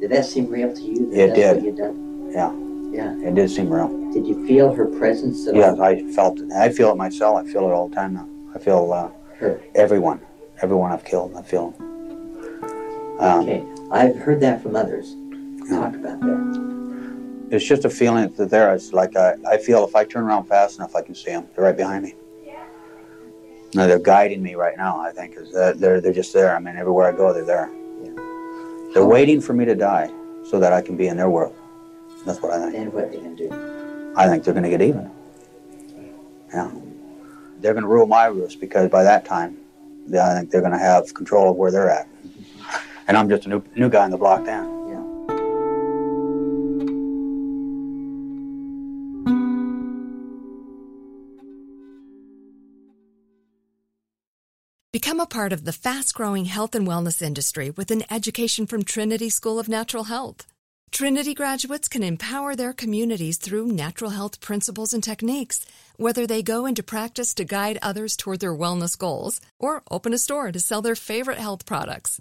Did 0.01 0.11
that 0.11 0.25
seem 0.25 0.49
real 0.49 0.75
to 0.75 0.83
you? 0.83 1.13
It 1.13 1.35
did. 1.35 1.77
Yeah. 2.33 2.53
Yeah. 2.91 3.29
It 3.29 3.35
did 3.35 3.51
seem 3.51 3.71
real. 3.71 3.89
Did 4.13 4.27
you 4.27 4.47
feel 4.47 4.73
her 4.73 4.87
presence 4.87 5.47
at 5.47 5.55
yes, 5.55 5.75
all? 5.75 5.83
I 5.83 6.03
felt 6.13 6.41
it. 6.41 6.51
I 6.53 6.71
feel 6.71 6.91
it 6.91 6.97
myself. 6.97 7.39
I 7.39 7.45
feel 7.45 7.69
it 7.69 7.73
all 7.73 7.89
the 7.89 7.95
time 7.95 8.15
now. 8.15 8.29
I 8.55 8.59
feel 8.59 8.93
uh, 8.93 9.11
her. 9.37 9.61
everyone. 9.75 10.21
Everyone 10.61 10.91
I've 10.91 11.05
killed, 11.05 11.37
I 11.37 11.43
feel 11.43 11.73
um, 13.21 13.41
okay, 13.43 13.65
I've 13.91 14.17
heard 14.17 14.41
that 14.41 14.63
from 14.63 14.77
others. 14.77 15.17
Talk 15.69 15.95
about 15.95 16.21
that. 16.21 17.49
It's 17.51 17.65
just 17.65 17.87
a 17.87 17.91
feeling 17.91 18.31
that 18.33 18.51
there 18.51 18.75
is 18.75 18.93
like 18.93 19.17
I, 19.17 19.35
I 19.49 19.57
feel 19.57 19.85
if 19.85 19.97
I 19.97 20.05
turn 20.05 20.25
around 20.25 20.45
fast 20.47 20.79
enough, 20.79 20.95
I 20.95 21.01
can 21.03 21.15
see 21.15 21.31
them. 21.31 21.49
They're 21.55 21.65
right 21.65 21.77
behind 21.77 22.05
me. 22.05 22.15
No, 23.75 23.87
they're 23.87 23.99
guiding 23.99 24.43
me 24.43 24.55
right 24.55 24.77
now. 24.77 25.01
I 25.01 25.13
think 25.13 25.37
is 25.37 25.53
that 25.53 25.79
they're 25.79 26.01
they're 26.01 26.13
just 26.13 26.33
there. 26.35 26.55
I 26.55 26.59
mean, 26.59 26.77
everywhere 26.77 27.09
I 27.09 27.17
go, 27.17 27.33
they're 27.33 27.45
there. 27.45 27.71
Yeah. 28.03 28.93
They're 28.93 29.07
waiting 29.07 29.41
for 29.41 29.55
me 29.55 29.65
to 29.65 29.75
die 29.75 30.11
so 30.45 30.59
that 30.61 30.73
I 30.73 30.83
can 30.83 30.97
be 30.97 31.09
in 31.09 31.17
their 31.17 31.31
world. 31.31 31.55
That's 32.27 32.43
what 32.43 32.53
I 32.53 32.59
think. 32.59 32.77
And 32.77 32.93
what 32.93 33.05
are 33.05 33.09
they 33.09 33.17
gonna 33.17 33.37
do? 33.37 34.13
I 34.17 34.27
think 34.27 34.45
they're 34.45 34.55
gonna 34.55 34.71
get 34.71 34.83
even. 34.83 35.11
Yeah, 36.53 36.71
they're 37.61 37.75
gonna 37.75 37.89
rule 37.89 38.07
my 38.07 38.27
roost 38.27 38.61
because 38.61 38.91
by 38.91 39.03
that 39.03 39.25
time, 39.25 39.59
I 40.09 40.35
think 40.35 40.51
they're 40.51 40.63
gonna 40.63 40.79
have 40.79 41.13
control 41.15 41.51
of 41.51 41.57
where 41.57 41.71
they're 41.71 41.91
at 41.91 42.09
and 43.09 43.17
I'm 43.17 43.29
just 43.29 43.47
a 43.47 43.49
new 43.49 43.65
new 43.75 43.89
guy 43.89 44.05
in 44.05 44.11
the 44.11 44.19
block 44.19 44.45
then. 44.45 44.65
Yeah. 44.89 45.03
Become 54.93 55.21
a 55.21 55.27
part 55.27 55.53
of 55.53 55.65
the 55.65 55.73
fast-growing 55.73 56.47
health 56.47 56.75
and 56.75 56.87
wellness 56.87 57.23
industry 57.23 57.71
with 57.71 57.91
an 57.91 58.05
education 58.11 58.67
from 58.67 58.83
Trinity 58.83 59.31
School 59.31 59.59
of 59.59 59.69
Natural 59.69 60.05
Health. 60.05 60.47
Trinity 60.91 61.35
graduates 61.35 61.87
can 61.87 62.03
empower 62.03 62.57
their 62.57 62.73
communities 62.73 63.37
through 63.37 63.67
natural 63.67 64.11
health 64.11 64.41
principles 64.41 64.95
and 64.95 65.05
techniques, 65.05 65.67
whether 65.97 66.27
they 66.27 66.43
go 66.43 66.65
into 66.65 66.83
practice 66.83 67.35
to 67.35 67.45
guide 67.45 67.79
others 67.83 68.17
toward 68.17 68.41
their 68.41 68.55
wellness 68.55 68.99
goals 68.99 69.41
or 69.59 69.83
open 69.91 70.15
a 70.15 70.19
store 70.19 70.51
to 70.51 70.59
sell 70.59 70.83
their 70.83 70.97
favorite 70.97 71.39
health 71.39 71.67
products. 71.67 72.21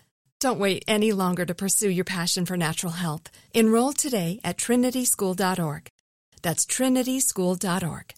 Don't 0.41 0.59
wait 0.59 0.83
any 0.87 1.11
longer 1.11 1.45
to 1.45 1.53
pursue 1.53 1.91
your 1.91 2.03
passion 2.03 2.47
for 2.47 2.57
natural 2.57 2.93
health. 2.93 3.29
Enroll 3.53 3.93
today 3.93 4.39
at 4.43 4.57
trinityschool.org. 4.57 5.87
That's 6.41 6.65
trinityschool.org. 6.65 8.13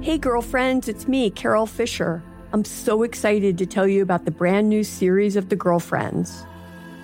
Hey, 0.00 0.18
girlfriends, 0.18 0.86
it's 0.86 1.08
me, 1.08 1.30
Carol 1.30 1.66
Fisher. 1.66 2.22
I'm 2.52 2.64
so 2.64 3.02
excited 3.02 3.58
to 3.58 3.66
tell 3.66 3.88
you 3.88 4.02
about 4.02 4.24
the 4.24 4.30
brand 4.30 4.68
new 4.68 4.84
series 4.84 5.34
of 5.34 5.48
The 5.48 5.56
Girlfriends. 5.56 6.46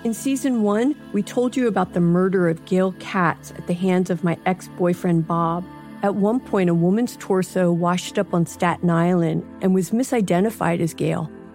In 0.05 0.15
season 0.15 0.63
one, 0.63 0.95
we 1.13 1.25
told 1.25 1.57
you 1.57 1.67
about 1.67 1.95
the 1.95 2.01
murder 2.01 2.49
of 2.49 2.65
Gail 2.65 2.93
Katz 3.01 3.51
at 3.51 3.67
the 3.67 3.75
hands 3.75 4.09
of 4.09 4.23
my 4.23 4.39
ex 4.47 4.69
boyfriend 4.79 5.27
Bob. 5.27 5.65
At 6.05 6.15
one 6.15 6.39
point, 6.39 6.71
a 6.71 6.75
woman's 6.75 7.17
torso 7.17 7.73
washed 7.73 8.21
up 8.21 8.33
on 8.33 8.47
Staten 8.47 8.89
Island 8.89 9.45
and 9.63 9.75
was 9.75 9.91
misidentified 9.91 10.79
as 10.79 10.95
Gail. 10.95 11.29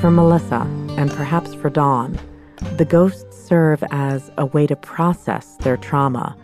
For 0.00 0.10
Melissa, 0.10 0.62
and 0.96 1.10
perhaps 1.10 1.52
for 1.52 1.68
Don, 1.68 2.18
the 2.78 2.86
ghosts 2.86 3.36
serve 3.36 3.84
as 3.90 4.30
a 4.38 4.46
way 4.46 4.66
to 4.66 4.74
process 4.74 5.56
their 5.56 5.76
trauma 5.76 6.34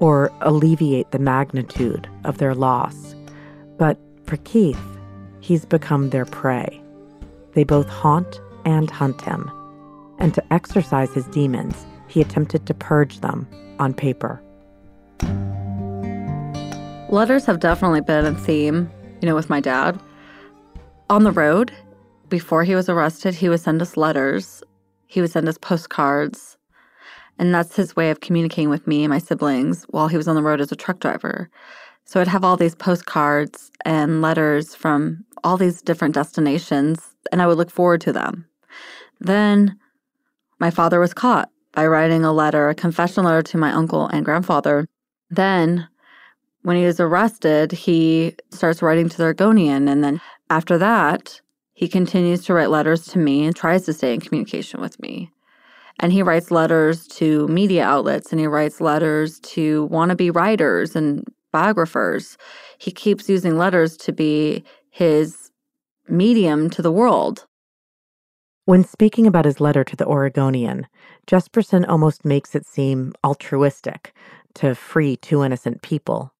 or 0.00 0.32
alleviate 0.40 1.12
the 1.12 1.20
magnitude 1.20 2.08
of 2.24 2.38
their 2.38 2.56
loss. 2.56 3.14
But 3.78 3.98
for 4.24 4.36
Keith, 4.38 4.80
he's 5.38 5.64
become 5.64 6.10
their 6.10 6.24
prey. 6.24 6.82
They 7.52 7.62
both 7.62 7.88
haunt 7.88 8.40
and 8.64 8.90
hunt 8.90 9.20
him. 9.20 9.48
And 10.18 10.34
to 10.34 10.52
exorcise 10.52 11.14
his 11.14 11.26
demons, 11.26 11.86
he 12.08 12.20
attempted 12.20 12.66
to 12.66 12.74
purge 12.74 13.20
them 13.20 13.46
on 13.78 13.94
paper. 13.94 14.42
Letters 17.10 17.46
have 17.46 17.60
definitely 17.60 18.00
been 18.00 18.26
a 18.26 18.34
theme, 18.34 18.90
you 19.22 19.28
know, 19.28 19.36
with 19.36 19.48
my 19.48 19.60
dad. 19.60 20.00
On 21.10 21.22
the 21.22 21.30
road, 21.30 21.70
before 22.28 22.64
he 22.64 22.74
was 22.74 22.88
arrested, 22.88 23.34
he 23.34 23.48
would 23.48 23.60
send 23.60 23.80
us 23.82 23.96
letters, 23.96 24.62
he 25.06 25.20
would 25.20 25.30
send 25.30 25.48
us 25.48 25.58
postcards. 25.58 26.56
And 27.38 27.54
that's 27.54 27.76
his 27.76 27.96
way 27.96 28.10
of 28.10 28.20
communicating 28.20 28.70
with 28.70 28.86
me 28.86 29.04
and 29.04 29.10
my 29.10 29.18
siblings 29.18 29.84
while 29.90 30.08
he 30.08 30.16
was 30.16 30.28
on 30.28 30.36
the 30.36 30.42
road 30.42 30.60
as 30.60 30.70
a 30.70 30.76
truck 30.76 31.00
driver. 31.00 31.50
So 32.04 32.20
I'd 32.20 32.28
have 32.28 32.44
all 32.44 32.56
these 32.56 32.74
postcards 32.74 33.70
and 33.84 34.22
letters 34.22 34.74
from 34.74 35.24
all 35.42 35.56
these 35.56 35.82
different 35.82 36.14
destinations, 36.14 37.14
and 37.32 37.42
I 37.42 37.46
would 37.46 37.58
look 37.58 37.70
forward 37.70 38.00
to 38.02 38.12
them. 38.12 38.46
Then 39.20 39.78
my 40.58 40.70
father 40.70 41.00
was 41.00 41.14
caught 41.14 41.50
by 41.72 41.86
writing 41.86 42.24
a 42.24 42.32
letter, 42.32 42.68
a 42.68 42.74
confession 42.74 43.24
letter 43.24 43.42
to 43.42 43.58
my 43.58 43.72
uncle 43.72 44.06
and 44.06 44.24
grandfather. 44.24 44.86
Then, 45.30 45.88
when 46.62 46.76
he 46.76 46.84
was 46.84 47.00
arrested, 47.00 47.72
he 47.72 48.34
starts 48.50 48.80
writing 48.80 49.08
to 49.08 49.16
the 49.16 49.24
Oregonian. 49.24 49.88
And 49.88 50.04
then 50.04 50.20
after 50.50 50.78
that, 50.78 51.40
he 51.74 51.88
continues 51.88 52.44
to 52.44 52.54
write 52.54 52.70
letters 52.70 53.06
to 53.08 53.18
me 53.18 53.44
and 53.44 53.54
tries 53.54 53.84
to 53.84 53.92
stay 53.92 54.14
in 54.14 54.20
communication 54.20 54.80
with 54.80 54.98
me. 55.00 55.30
And 56.00 56.12
he 56.12 56.22
writes 56.22 56.50
letters 56.50 57.06
to 57.08 57.46
media 57.48 57.84
outlets 57.84 58.32
and 58.32 58.40
he 58.40 58.46
writes 58.46 58.80
letters 58.80 59.38
to 59.40 59.88
wannabe 59.90 60.34
writers 60.34 60.96
and 60.96 61.24
biographers. 61.52 62.36
He 62.78 62.90
keeps 62.90 63.28
using 63.28 63.58
letters 63.58 63.96
to 63.98 64.12
be 64.12 64.64
his 64.90 65.50
medium 66.08 66.70
to 66.70 66.82
the 66.82 66.92
world. 66.92 67.46
When 68.66 68.82
speaking 68.82 69.26
about 69.26 69.44
his 69.44 69.60
letter 69.60 69.84
to 69.84 69.96
the 69.96 70.06
Oregonian, 70.06 70.86
Jesperson 71.26 71.84
almost 71.88 72.24
makes 72.24 72.54
it 72.54 72.66
seem 72.66 73.12
altruistic 73.22 74.14
to 74.54 74.74
free 74.74 75.16
two 75.16 75.42
innocent 75.44 75.82
people. 75.82 76.32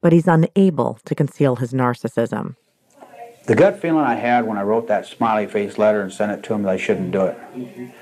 But 0.00 0.12
he's 0.12 0.28
unable 0.28 0.98
to 1.04 1.14
conceal 1.14 1.56
his 1.56 1.72
narcissism. 1.72 2.56
The 3.44 3.56
gut 3.56 3.80
feeling 3.80 4.04
I 4.04 4.14
had 4.14 4.46
when 4.46 4.56
I 4.56 4.62
wrote 4.62 4.86
that 4.88 5.06
smiley 5.06 5.46
face 5.46 5.76
letter 5.76 6.00
and 6.00 6.12
sent 6.12 6.30
it 6.30 6.42
to 6.44 6.54
him 6.54 6.62
that 6.62 6.70
I 6.70 6.76
shouldn't 6.76 7.10
do 7.10 7.26
it. 7.26 7.92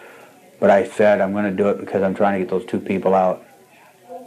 But 0.59 0.68
I 0.68 0.87
said 0.87 1.20
I'm 1.20 1.33
going 1.33 1.44
to 1.44 1.57
do 1.57 1.70
it 1.70 1.81
because 1.81 2.03
I'm 2.03 2.14
trying 2.14 2.35
to 2.35 2.38
get 2.40 2.50
those 2.50 2.66
two 2.66 2.81
people 2.81 3.14
out. 3.14 3.42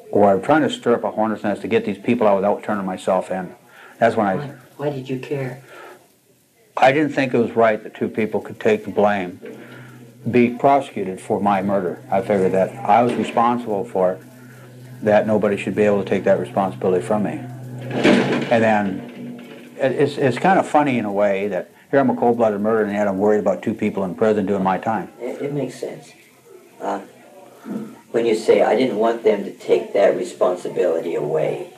Or 0.10 0.32
I'm 0.32 0.42
trying 0.42 0.64
to 0.64 0.70
stir 0.70 0.96
up 0.96 1.04
a 1.04 1.12
hornet's 1.12 1.44
nest 1.44 1.62
to 1.62 1.68
get 1.68 1.86
these 1.86 2.00
people 2.00 2.28
out 2.28 2.36
without 2.38 2.64
turning 2.64 2.86
myself 2.86 3.30
in. 3.30 3.56
That's 4.00 4.16
when 4.16 4.26
I. 4.26 4.36
Why, 4.36 4.56
why 4.78 4.90
did 4.90 5.08
you 5.08 5.20
care? 5.20 5.64
I 6.76 6.92
didn't 6.92 7.14
think 7.14 7.34
it 7.34 7.38
was 7.38 7.52
right 7.52 7.82
that 7.84 7.94
two 7.94 8.10
people 8.10 8.42
could 8.42 8.60
take 8.60 8.84
the 8.84 8.92
blame, 8.92 9.40
be 10.30 10.50
prosecuted 10.50 11.22
for 11.22 11.40
my 11.40 11.62
murder. 11.62 12.04
I 12.10 12.22
figured 12.22 12.52
that 12.54 12.76
I 12.76 13.04
was 13.04 13.14
responsible 13.14 13.86
for 13.86 14.14
it, 14.14 14.22
that 15.04 15.28
nobody 15.28 15.58
should 15.58 15.76
be 15.76 15.84
able 15.84 16.04
to 16.04 16.10
take 16.10 16.24
that 16.24 16.40
responsibility 16.40 17.06
from 17.06 17.24
me. 17.24 17.42
And 18.52 18.64
then 18.64 19.13
it's, 19.92 20.18
it's 20.18 20.38
kind 20.38 20.60
of 20.60 20.68
funny 20.68 20.98
in 20.98 21.06
a 21.06 21.12
way 21.12 21.48
that 21.50 21.72
here 21.92 22.00
I'm 22.00 22.10
a 22.10 22.16
cold-blooded 22.16 22.60
murderer 22.60 22.84
and 22.84 22.94
yet 22.94 23.08
I'm 23.08 23.18
worried 23.18 23.40
about 23.40 23.62
two 23.62 23.74
people 23.74 24.04
in 24.04 24.16
prison 24.16 24.46
doing 24.46 24.64
my 24.64 24.78
time. 24.78 25.10
It, 25.20 25.42
it 25.42 25.54
makes 25.54 25.76
sense. 25.76 26.12
Uh, 26.82 27.00
when 28.12 28.26
you 28.26 28.36
say, 28.36 28.62
I 28.62 28.76
didn't 28.76 28.98
want 28.98 29.24
them 29.24 29.44
to 29.44 29.52
take 29.52 29.94
that 29.94 30.16
responsibility 30.16 31.16
away, 31.16 31.74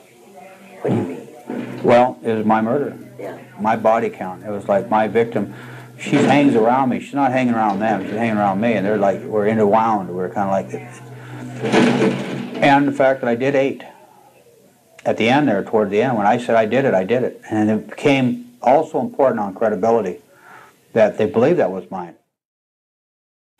what 0.80 0.90
do 0.90 0.96
you 0.96 1.02
mean? 1.02 1.82
Well, 1.82 2.18
it 2.22 2.34
was 2.34 2.44
my 2.44 2.60
murder. 2.60 2.98
Yeah. 3.18 3.38
My 3.60 3.76
body 3.76 4.10
count. 4.10 4.44
It 4.44 4.50
was 4.50 4.68
like 4.68 4.90
my 4.90 5.08
victim, 5.08 5.54
she 5.98 6.16
hangs 6.16 6.54
around 6.54 6.90
me. 6.90 7.00
She's 7.00 7.14
not 7.14 7.32
hanging 7.32 7.54
around 7.54 7.78
them. 7.78 8.04
She's 8.04 8.12
hanging 8.12 8.36
around 8.36 8.60
me. 8.60 8.74
And 8.74 8.84
they're 8.84 8.98
like, 8.98 9.22
we're 9.22 9.46
interwound. 9.46 10.08
We're 10.08 10.28
kind 10.28 10.48
of 10.48 10.52
like 10.52 10.70
this. 10.70 11.00
And 12.62 12.86
the 12.86 12.92
fact 12.92 13.20
that 13.20 13.28
I 13.28 13.34
did 13.34 13.54
eight. 13.54 13.82
At 15.06 15.18
the 15.18 15.28
end 15.28 15.46
there, 15.46 15.62
toward 15.62 15.90
the 15.90 16.02
end, 16.02 16.16
when 16.16 16.26
I 16.26 16.36
said 16.36 16.56
I 16.56 16.66
did 16.66 16.84
it, 16.84 16.92
I 16.92 17.04
did 17.04 17.22
it. 17.22 17.40
And 17.48 17.70
it 17.70 17.90
became 17.90 18.56
also 18.60 19.00
important 19.00 19.38
on 19.38 19.54
credibility 19.54 20.18
that 20.94 21.16
they 21.16 21.26
believed 21.26 21.60
that 21.60 21.70
was 21.70 21.88
mine. 21.92 22.16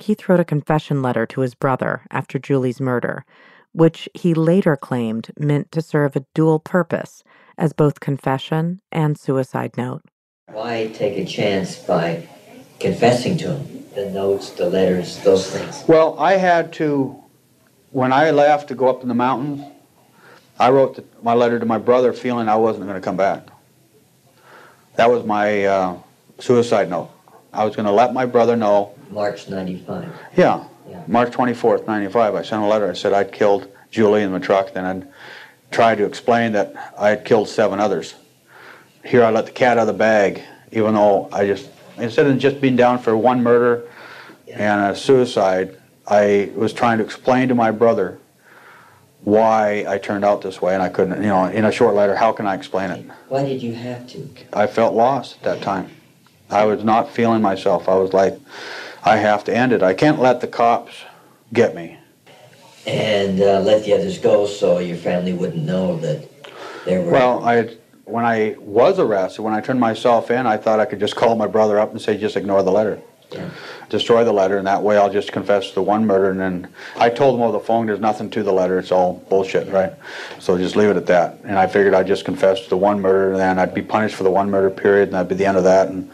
Keith 0.01 0.29
wrote 0.29 0.41
a 0.41 0.45
confession 0.45 1.03
letter 1.03 1.25
to 1.27 1.43
his 1.43 1.55
brother 1.55 2.03
after 2.11 2.41
Julie's 2.41 2.81
murder, 2.81 3.25
which 3.73 4.09
he 4.13 4.35
later 4.35 4.77
claimed 4.77 5.31
meant 5.39 5.71
to 5.71 5.81
serve 5.81 6.17
a 6.17 6.27
dual 6.35 6.59
purpose 6.59 7.23
as 7.57 7.73
both 7.73 8.01
confession 8.01 8.81
and 8.91 9.17
suicide 9.17 9.77
note. 9.77 10.03
Why 10.51 10.91
take 10.95 11.17
a 11.17 11.25
chance 11.25 11.77
by 11.77 12.29
confessing 12.81 13.39
to 13.39 13.55
him? 13.57 13.85
The 13.95 14.11
notes, 14.11 14.51
the 14.51 14.69
letters, 14.69 15.23
those 15.23 15.49
things. 15.49 15.85
Well, 15.87 16.19
I 16.19 16.35
had 16.35 16.73
to, 16.75 17.23
when 17.93 18.13
I 18.13 18.33
left 18.33 18.69
to 18.69 18.75
go 18.75 18.89
up 18.89 19.03
in 19.03 19.09
the 19.09 19.15
mountains, 19.15 19.63
I 20.59 20.71
wrote 20.71 20.97
the, 20.97 21.05
my 21.23 21.35
letter 21.35 21.59
to 21.59 21.67
my 21.67 21.79
brother 21.79 22.13
feeling 22.13 22.49
I 22.49 22.57
wasn't 22.57 22.87
going 22.87 23.01
to 23.01 23.05
come 23.05 23.17
back. 23.17 23.49
That 24.97 25.11
was 25.11 25.25
my 25.25 25.65
uh, 25.65 25.99
suicide 26.39 26.89
note. 26.89 27.11
I 27.53 27.65
was 27.65 27.77
going 27.77 27.87
to 27.87 27.93
let 27.93 28.15
my 28.15 28.27
brother 28.27 28.57
know. 28.57 28.95
March 29.11 29.49
95. 29.49 30.09
Yeah, 30.37 30.65
yeah. 30.89 31.03
March 31.07 31.31
24th, 31.33 31.87
95. 31.87 32.35
I 32.35 32.43
sent 32.43 32.63
a 32.63 32.67
letter. 32.67 32.91
I 32.91 32.95
said 32.95 33.13
I'd 33.13 33.33
killed 33.33 33.71
Julie 33.91 34.23
in 34.23 34.33
the 34.33 34.41
truck, 34.41 34.73
then 34.73 34.85
I'd 34.85 35.09
tried 35.71 35.99
to 35.99 36.05
explain 36.05 36.53
that 36.53 36.95
I 36.99 37.11
had 37.11 37.25
killed 37.25 37.49
seven 37.49 37.81
others. 37.81 38.15
Here 39.05 39.25
I 39.25 39.31
let 39.31 39.47
the 39.47 39.53
cat 39.53 39.79
out 39.79 39.83
of 39.83 39.87
the 39.87 39.93
bag, 39.93 40.43
even 40.73 40.95
though 40.95 41.29
I 41.33 41.47
just, 41.47 41.71
instead 41.97 42.27
of 42.27 42.39
just 42.39 42.61
being 42.61 42.77
down 42.77 42.99
for 42.99 43.17
one 43.17 43.43
murder 43.43 43.89
and 44.53 44.93
a 44.93 44.97
suicide, 44.97 45.77
I 46.07 46.51
was 46.55 46.73
trying 46.73 46.99
to 46.99 47.05
explain 47.05 47.49
to 47.49 47.55
my 47.55 47.71
brother 47.71 48.19
why 49.27 49.85
I 49.89 49.99
turned 49.99 50.25
out 50.25 50.41
this 50.41 50.63
way, 50.63 50.73
and 50.73 50.81
I 50.81 50.89
couldn't, 50.89 51.21
you 51.21 51.29
know, 51.29 51.47
in 51.47 51.65
a 51.65 51.73
short 51.73 51.97
letter, 51.97 52.15
how 52.15 52.31
can 52.31 52.47
I 52.47 52.55
explain 52.55 52.93
it? 52.93 53.11
Why 53.29 53.43
did 53.45 53.61
you 53.61 53.75
have 53.75 54.07
to? 54.11 54.31
I 54.53 54.69
felt 54.69 54.95
lost 54.95 55.39
at 55.39 55.43
that 55.43 55.63
time. 55.63 55.91
I 56.49 56.65
was 56.65 56.85
not 56.85 57.11
feeling 57.11 57.43
myself. 57.43 57.89
I 57.89 57.97
was 57.97 58.13
like, 58.13 58.39
I 59.05 59.17
have 59.17 59.43
to 59.45 59.57
end 59.57 59.73
it. 59.73 59.83
I 59.83 59.95
can't 59.95 60.21
let 60.21 60.41
the 60.41 60.47
cops 60.47 60.93
get 61.53 61.75
me 61.75 61.99
and 62.87 63.41
uh, 63.41 63.59
let 63.63 63.85
the 63.85 63.95
others 63.95 64.19
go 64.19 64.47
so 64.47 64.79
your 64.79 64.97
family 64.97 65.33
wouldn't 65.33 65.65
know 65.65 65.97
that 65.99 66.29
they 66.85 66.97
were. 66.99 67.11
Well, 67.11 67.45
I 67.45 67.77
when 68.05 68.25
I 68.25 68.55
was 68.61 69.01
arrested, 69.01 69.43
when 69.43 69.55
I 69.55 69.61
turned 69.61 69.81
myself 69.81 70.31
in, 70.31 70.47
I 70.47 70.57
thought 70.57 70.79
I 70.79 70.85
could 70.85 71.01
just 71.01 71.17
call 71.17 71.35
my 71.35 71.49
brother 71.49 71.81
up 71.81 71.91
and 71.91 72.01
say, 72.01 72.17
just 72.17 72.37
ignore 72.37 72.63
the 72.63 72.71
letter. 72.71 73.03
Yeah. 73.33 73.51
Destroy 73.89 74.25
the 74.25 74.33
letter, 74.33 74.59
and 74.59 74.67
that 74.67 74.83
way 74.83 74.97
I'll 74.97 75.13
just 75.13 75.33
confess 75.33 75.71
to 75.73 75.83
one 75.83 76.07
murder. 76.07 76.31
And 76.31 76.41
then 76.41 76.69
I 76.97 77.09
told 77.09 77.35
them 77.35 77.43
over 77.43 77.53
the 77.53 77.65
phone, 77.65 77.87
there's 77.87 78.01
nothing 78.01 78.31
to 78.31 78.43
the 78.43 78.53
letter, 78.53 78.79
it's 78.79 78.93
all 78.93 79.25
bullshit, 79.29 79.69
right? 79.69 79.93
So 80.41 80.59
just 80.59 80.77
leave 80.77 80.91
it 80.91 80.97
at 80.97 81.07
that. 81.07 81.39
And 81.45 81.59
I 81.59 81.67
figured 81.67 81.95
I'd 81.95 82.07
just 82.07 82.25
confess 82.25 82.63
to 82.63 82.69
the 82.69 82.77
one 82.77 83.01
murder, 83.01 83.33
and 83.33 83.41
then 83.41 83.59
I'd 83.59 83.75
be 83.75 83.83
punished 83.83 84.17
for 84.17 84.25
the 84.25 84.31
one 84.31 84.51
murder 84.51 84.71
period, 84.71 85.09
and 85.09 85.13
that'd 85.13 85.29
be 85.29 85.35
the 85.35 85.47
end 85.47 85.57
of 85.57 85.65
that. 85.65 85.89
And, 85.89 86.11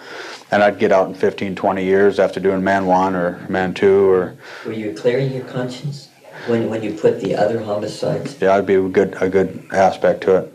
and 0.51 0.63
I'd 0.63 0.79
get 0.79 0.93
out 0.93 1.09
in 1.09 1.15
15, 1.15 1.55
20 1.55 1.85
years 1.85 2.19
after 2.19 2.39
doing 2.41 2.63
man 2.63 2.87
one 2.87 3.17
or 3.17 3.45
man 3.49 3.73
two 3.73 4.11
or. 4.11 4.37
Were 4.67 4.73
you 4.73 4.95
clearing 4.95 5.33
your 5.33 5.45
conscience? 5.45 6.09
when 6.47 6.69
when 6.69 6.83
you 6.83 6.93
put 6.93 7.21
the 7.21 7.35
other 7.35 7.61
homicides? 7.61 8.41
Yeah, 8.41 8.55
it'd 8.55 8.67
be 8.67 8.75
a 8.75 8.89
good 8.89 9.17
a 9.21 9.29
good 9.29 9.67
aspect 9.73 10.23
to 10.23 10.37
it. 10.37 10.55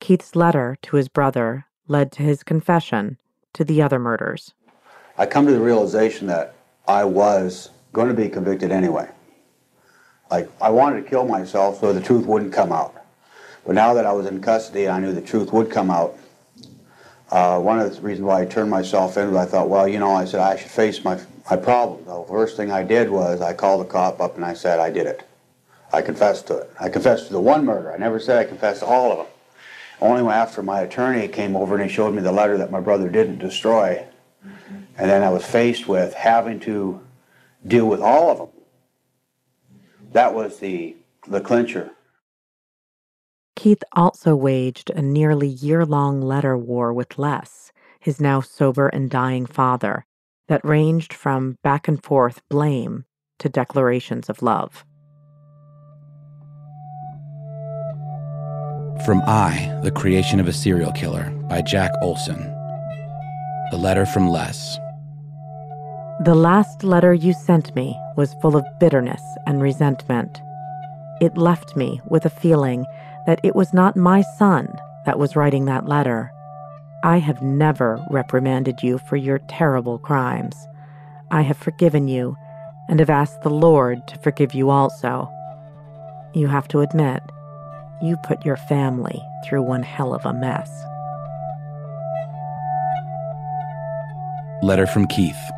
Keith's 0.00 0.36
letter 0.36 0.76
to 0.82 0.96
his 0.96 1.08
brother 1.08 1.66
led 1.88 2.12
to 2.12 2.22
his 2.22 2.42
confession 2.42 3.18
to 3.54 3.64
the 3.64 3.80
other 3.80 3.98
murders. 3.98 4.54
I 5.16 5.26
come 5.26 5.46
to 5.46 5.52
the 5.52 5.60
realization 5.60 6.26
that 6.26 6.54
I 6.86 7.04
was 7.04 7.70
going 7.92 8.08
to 8.08 8.14
be 8.14 8.28
convicted 8.28 8.72
anyway. 8.72 9.08
Like 10.30 10.50
I 10.60 10.70
wanted 10.70 11.02
to 11.02 11.08
kill 11.08 11.24
myself 11.26 11.80
so 11.80 11.92
the 11.92 12.00
truth 12.00 12.26
wouldn't 12.26 12.52
come 12.52 12.72
out. 12.72 12.94
But 13.64 13.74
now 13.74 13.94
that 13.94 14.04
I 14.04 14.12
was 14.12 14.26
in 14.26 14.42
custody, 14.42 14.88
I 14.88 14.98
knew 15.00 15.12
the 15.12 15.22
truth 15.22 15.52
would 15.52 15.70
come 15.70 15.90
out. 15.90 16.18
Uh, 17.30 17.58
one 17.60 17.78
of 17.78 17.94
the 17.94 18.00
reasons 18.02 18.26
why 18.26 18.42
I 18.42 18.44
turned 18.44 18.70
myself 18.70 19.16
in 19.16 19.32
was 19.32 19.46
I 19.46 19.50
thought, 19.50 19.68
well, 19.68 19.88
you 19.88 19.98
know, 19.98 20.12
I 20.12 20.24
said 20.24 20.40
I 20.40 20.56
should 20.56 20.70
face 20.70 21.04
my 21.04 21.18
my 21.50 21.56
problem. 21.56 22.04
The 22.04 22.24
first 22.28 22.56
thing 22.56 22.70
I 22.70 22.82
did 22.82 23.10
was 23.10 23.40
I 23.40 23.52
called 23.52 23.82
the 23.82 23.90
cop 23.90 24.20
up 24.20 24.36
and 24.36 24.44
I 24.44 24.54
said 24.54 24.80
I 24.80 24.90
did 24.90 25.06
it. 25.06 25.26
I 25.92 26.02
confessed 26.02 26.46
to 26.48 26.58
it. 26.58 26.70
I 26.80 26.88
confessed 26.88 27.28
to 27.28 27.32
the 27.32 27.40
one 27.40 27.64
murder. 27.64 27.92
I 27.92 27.98
never 27.98 28.18
said 28.18 28.38
I 28.38 28.44
confessed 28.44 28.80
to 28.80 28.86
all 28.86 29.12
of 29.12 29.18
them. 29.18 29.26
Only 30.00 30.26
after 30.32 30.62
my 30.62 30.80
attorney 30.80 31.28
came 31.28 31.54
over 31.54 31.76
and 31.76 31.88
he 31.88 31.94
showed 31.94 32.14
me 32.14 32.22
the 32.22 32.32
letter 32.32 32.58
that 32.58 32.70
my 32.70 32.80
brother 32.80 33.08
didn't 33.08 33.38
destroy, 33.38 34.04
and 34.96 35.10
then 35.10 35.22
I 35.22 35.30
was 35.30 35.44
faced 35.44 35.88
with 35.88 36.14
having 36.14 36.60
to 36.60 37.00
deal 37.66 37.86
with 37.86 38.00
all 38.00 38.30
of 38.30 38.38
them. 38.38 38.48
That 40.12 40.34
was 40.34 40.58
the 40.58 40.96
the 41.26 41.40
clincher. 41.40 41.90
Keith 43.56 43.82
also 43.92 44.34
waged 44.34 44.90
a 44.90 45.00
nearly 45.00 45.48
year 45.48 45.86
long 45.86 46.20
letter 46.20 46.56
war 46.56 46.92
with 46.92 47.18
Les, 47.18 47.72
his 48.00 48.20
now 48.20 48.40
sober 48.40 48.88
and 48.88 49.08
dying 49.10 49.46
father, 49.46 50.04
that 50.48 50.64
ranged 50.64 51.12
from 51.12 51.56
back 51.62 51.88
and 51.88 52.02
forth 52.02 52.42
blame 52.50 53.04
to 53.38 53.48
declarations 53.48 54.28
of 54.28 54.42
love. 54.42 54.84
From 59.04 59.22
I, 59.26 59.78
the 59.82 59.90
Creation 59.90 60.40
of 60.40 60.48
a 60.48 60.52
Serial 60.52 60.92
Killer 60.92 61.30
by 61.48 61.62
Jack 61.62 61.90
Olsen. 62.00 62.38
The 63.70 63.78
letter 63.78 64.06
from 64.06 64.28
Les. 64.28 64.78
The 66.20 66.34
last 66.34 66.84
letter 66.84 67.12
you 67.12 67.32
sent 67.32 67.74
me 67.74 67.98
was 68.16 68.34
full 68.34 68.56
of 68.56 68.64
bitterness 68.78 69.20
and 69.46 69.60
resentment. 69.60 70.40
It 71.20 71.36
left 71.36 71.74
me 71.74 72.00
with 72.08 72.24
a 72.24 72.30
feeling 72.30 72.86
that 73.26 73.40
it 73.42 73.56
was 73.56 73.74
not 73.74 73.96
my 73.96 74.22
son 74.38 74.72
that 75.06 75.18
was 75.18 75.34
writing 75.34 75.64
that 75.64 75.86
letter, 75.86 76.32
I 77.02 77.18
have 77.18 77.42
never 77.42 78.02
reprimanded 78.10 78.82
you 78.82 78.96
for 78.96 79.16
your 79.16 79.38
terrible 79.40 79.98
crimes. 79.98 80.54
I 81.30 81.42
have 81.42 81.58
forgiven 81.58 82.06
you 82.06 82.36
and 82.88 83.00
have 83.00 83.10
asked 83.10 83.42
the 83.42 83.50
Lord 83.50 84.06
to 84.06 84.18
forgive 84.18 84.54
you 84.54 84.70
also. 84.70 85.28
You 86.32 86.46
have 86.46 86.68
to 86.68 86.80
admit, 86.80 87.22
you 88.00 88.16
put 88.18 88.44
your 88.44 88.56
family 88.56 89.20
through 89.44 89.62
one 89.62 89.82
hell 89.82 90.14
of 90.14 90.24
a 90.24 90.32
mess. 90.32 90.70
Letter 94.62 94.86
from 94.86 95.06
Keith 95.06 95.50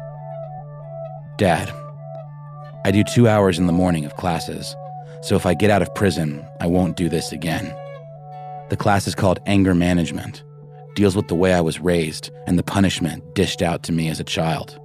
Dad, 1.39 1.73
I 2.85 2.91
do 2.91 3.05
two 3.05 3.29
hours 3.29 3.59
in 3.59 3.67
the 3.67 3.73
morning 3.73 4.05
of 4.05 4.17
classes, 4.17 4.75
so 5.23 5.37
if 5.37 5.47
I 5.47 5.55
get 5.55 5.71
out 5.71 5.83
of 5.83 5.95
prison, 5.95 6.47
I 6.61 6.67
won't 6.67 6.97
do 6.97 7.09
this 7.09 7.33
again. 7.33 7.75
The 8.71 8.77
class 8.77 9.07
is 9.07 9.15
called 9.15 9.41
Anger 9.47 9.75
Management 9.75 10.43
deals 10.97 11.15
with 11.15 11.29
the 11.29 11.35
way 11.35 11.53
I 11.53 11.61
was 11.61 11.79
raised 11.79 12.31
and 12.47 12.59
the 12.59 12.65
punishment 12.65 13.35
dished 13.35 13.63
out 13.63 13.85
to 13.85 13.93
me 13.93 14.09
as 14.09 14.19
a 14.19 14.25
child. 14.25 14.81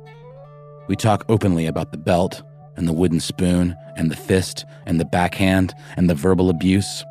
We 0.87 0.95
talk 0.95 1.25
openly 1.29 1.65
about 1.65 1.91
the 1.91 1.97
belt 1.97 2.43
and 2.75 2.87
the 2.87 2.93
wooden 2.93 3.19
spoon 3.19 3.75
and 3.95 4.11
the 4.11 4.15
fist 4.15 4.65
and 4.85 4.99
the 4.99 5.05
backhand 5.05 5.73
and 5.95 6.09
the 6.09 6.15
verbal 6.15 6.49
abuse. 6.49 7.03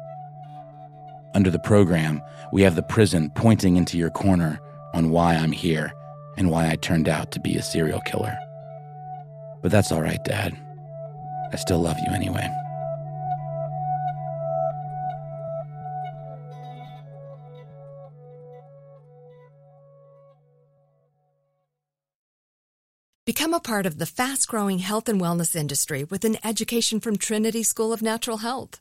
Under 1.34 1.50
the 1.50 1.58
program, 1.58 2.20
we 2.52 2.62
have 2.62 2.76
the 2.76 2.82
prison 2.82 3.30
pointing 3.34 3.76
into 3.76 3.96
your 3.96 4.10
corner 4.10 4.60
on 4.92 5.10
why 5.10 5.34
I'm 5.34 5.52
here 5.52 5.92
and 6.36 6.50
why 6.50 6.70
I 6.70 6.76
turned 6.76 7.08
out 7.08 7.32
to 7.32 7.40
be 7.40 7.56
a 7.56 7.62
serial 7.62 8.00
killer. 8.00 8.36
But 9.62 9.70
that's 9.70 9.92
all 9.92 10.00
right, 10.00 10.22
Dad. 10.24 10.56
I 11.52 11.56
still 11.56 11.80
love 11.80 11.96
you 12.06 12.14
anyway. 12.14 12.48
Become 23.26 23.54
a 23.54 23.60
part 23.60 23.86
of 23.86 23.98
the 23.98 24.06
fast 24.06 24.48
growing 24.48 24.80
health 24.80 25.08
and 25.08 25.20
wellness 25.20 25.54
industry 25.54 26.02
with 26.02 26.24
an 26.24 26.36
education 26.44 26.98
from 26.98 27.16
Trinity 27.16 27.62
School 27.62 27.92
of 27.92 28.02
Natural 28.02 28.38
Health. 28.38 28.80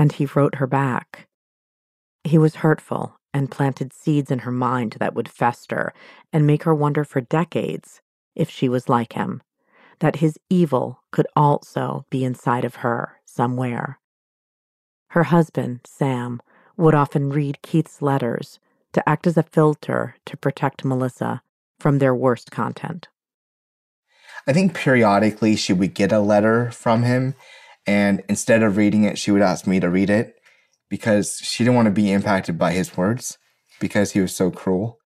and 0.00 0.12
he 0.12 0.24
wrote 0.34 0.54
her 0.54 0.66
back. 0.66 1.28
He 2.24 2.38
was 2.38 2.54
hurtful 2.54 3.20
and 3.34 3.50
planted 3.50 3.92
seeds 3.92 4.30
in 4.30 4.40
her 4.40 4.50
mind 4.50 4.96
that 4.98 5.14
would 5.14 5.28
fester 5.28 5.92
and 6.32 6.46
make 6.46 6.62
her 6.62 6.74
wonder 6.74 7.04
for 7.04 7.20
decades 7.20 8.00
if 8.34 8.48
she 8.48 8.66
was 8.66 8.88
like 8.88 9.12
him, 9.12 9.42
that 9.98 10.16
his 10.16 10.38
evil 10.48 11.02
could 11.12 11.26
also 11.36 12.06
be 12.08 12.24
inside 12.24 12.64
of 12.64 12.76
her 12.76 13.20
somewhere. 13.26 14.00
Her 15.10 15.24
husband, 15.24 15.80
Sam, 15.84 16.40
would 16.78 16.94
often 16.94 17.28
read 17.28 17.60
Keith's 17.60 18.00
letters 18.00 18.58
to 18.94 19.06
act 19.06 19.26
as 19.26 19.36
a 19.36 19.42
filter 19.42 20.16
to 20.24 20.36
protect 20.38 20.82
Melissa 20.82 21.42
from 21.78 21.98
their 21.98 22.14
worst 22.14 22.50
content. 22.50 23.08
I 24.46 24.54
think 24.54 24.72
periodically 24.72 25.56
she 25.56 25.74
would 25.74 25.92
get 25.92 26.10
a 26.10 26.20
letter 26.20 26.70
from 26.70 27.02
him, 27.02 27.34
and 27.86 28.22
instead 28.28 28.62
of 28.62 28.76
reading 28.76 29.04
it, 29.04 29.18
she 29.18 29.30
would 29.30 29.42
ask 29.42 29.66
me 29.66 29.80
to 29.80 29.88
read 29.88 30.10
it 30.10 30.34
because 30.88 31.36
she 31.42 31.64
didn't 31.64 31.76
want 31.76 31.86
to 31.86 31.92
be 31.92 32.12
impacted 32.12 32.58
by 32.58 32.72
his 32.72 32.96
words 32.96 33.38
because 33.80 34.12
he 34.12 34.20
was 34.20 34.34
so 34.34 34.50
cruel. 34.50 34.98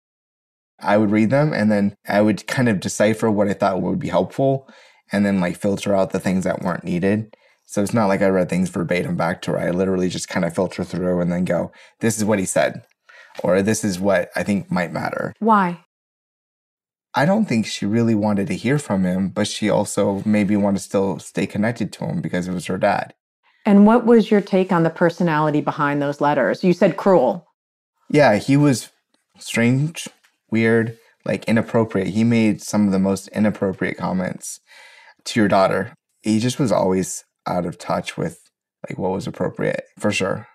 I 0.79 0.97
would 0.97 1.11
read 1.11 1.29
them 1.29 1.53
and 1.53 1.71
then 1.71 1.95
I 2.07 2.21
would 2.21 2.47
kind 2.47 2.67
of 2.67 2.79
decipher 2.79 3.29
what 3.29 3.47
I 3.47 3.53
thought 3.53 3.81
would 3.81 3.99
be 3.99 4.09
helpful 4.09 4.67
and 5.11 5.25
then 5.25 5.39
like 5.39 5.57
filter 5.57 5.95
out 5.95 6.11
the 6.11 6.19
things 6.19 6.43
that 6.43 6.61
weren't 6.61 6.83
needed. 6.83 7.35
So 7.65 7.81
it's 7.81 7.93
not 7.93 8.07
like 8.07 8.21
I 8.21 8.27
read 8.27 8.49
things 8.49 8.69
verbatim 8.69 9.15
back 9.15 9.41
to 9.43 9.51
her. 9.51 9.59
I 9.59 9.71
literally 9.71 10.09
just 10.09 10.27
kind 10.27 10.45
of 10.45 10.53
filter 10.53 10.83
through 10.83 11.21
and 11.21 11.31
then 11.31 11.45
go, 11.45 11.71
this 11.99 12.17
is 12.17 12.25
what 12.25 12.39
he 12.39 12.45
said, 12.45 12.83
or 13.43 13.61
this 13.61 13.83
is 13.83 13.99
what 13.99 14.29
I 14.35 14.43
think 14.43 14.69
might 14.69 14.91
matter. 14.91 15.33
Why? 15.39 15.79
I 17.15 17.25
don't 17.25 17.45
think 17.45 17.65
she 17.65 17.85
really 17.85 18.15
wanted 18.15 18.47
to 18.47 18.55
hear 18.55 18.79
from 18.79 19.03
him, 19.03 19.29
but 19.29 19.47
she 19.47 19.69
also 19.69 20.23
maybe 20.25 20.55
wanted 20.55 20.79
to 20.79 20.83
still 20.83 21.19
stay 21.19 21.45
connected 21.45 21.93
to 21.93 22.05
him 22.05 22.21
because 22.21 22.47
it 22.47 22.53
was 22.53 22.65
her 22.65 22.77
dad. 22.77 23.13
And 23.65 23.85
what 23.85 24.05
was 24.05 24.31
your 24.31 24.41
take 24.41 24.71
on 24.71 24.83
the 24.83 24.89
personality 24.89 25.61
behind 25.61 26.01
those 26.01 26.19
letters? 26.19 26.63
You 26.63 26.73
said 26.73 26.97
cruel. 26.97 27.47
Yeah, 28.09 28.37
he 28.37 28.57
was 28.57 28.89
strange, 29.37 30.07
weird, 30.49 30.97
like 31.23 31.45
inappropriate. 31.45 32.07
He 32.07 32.23
made 32.23 32.61
some 32.61 32.85
of 32.87 32.91
the 32.91 32.99
most 32.99 33.27
inappropriate 33.29 33.97
comments 33.97 34.59
to 35.25 35.39
your 35.39 35.47
daughter. 35.47 35.93
He 36.21 36.39
just 36.39 36.59
was 36.59 36.71
always 36.71 37.23
out 37.47 37.65
of 37.65 37.77
touch 37.77 38.17
with 38.17 38.39
like 38.89 38.97
what 38.97 39.11
was 39.11 39.27
appropriate, 39.27 39.85
for 39.97 40.11
sure. 40.11 40.47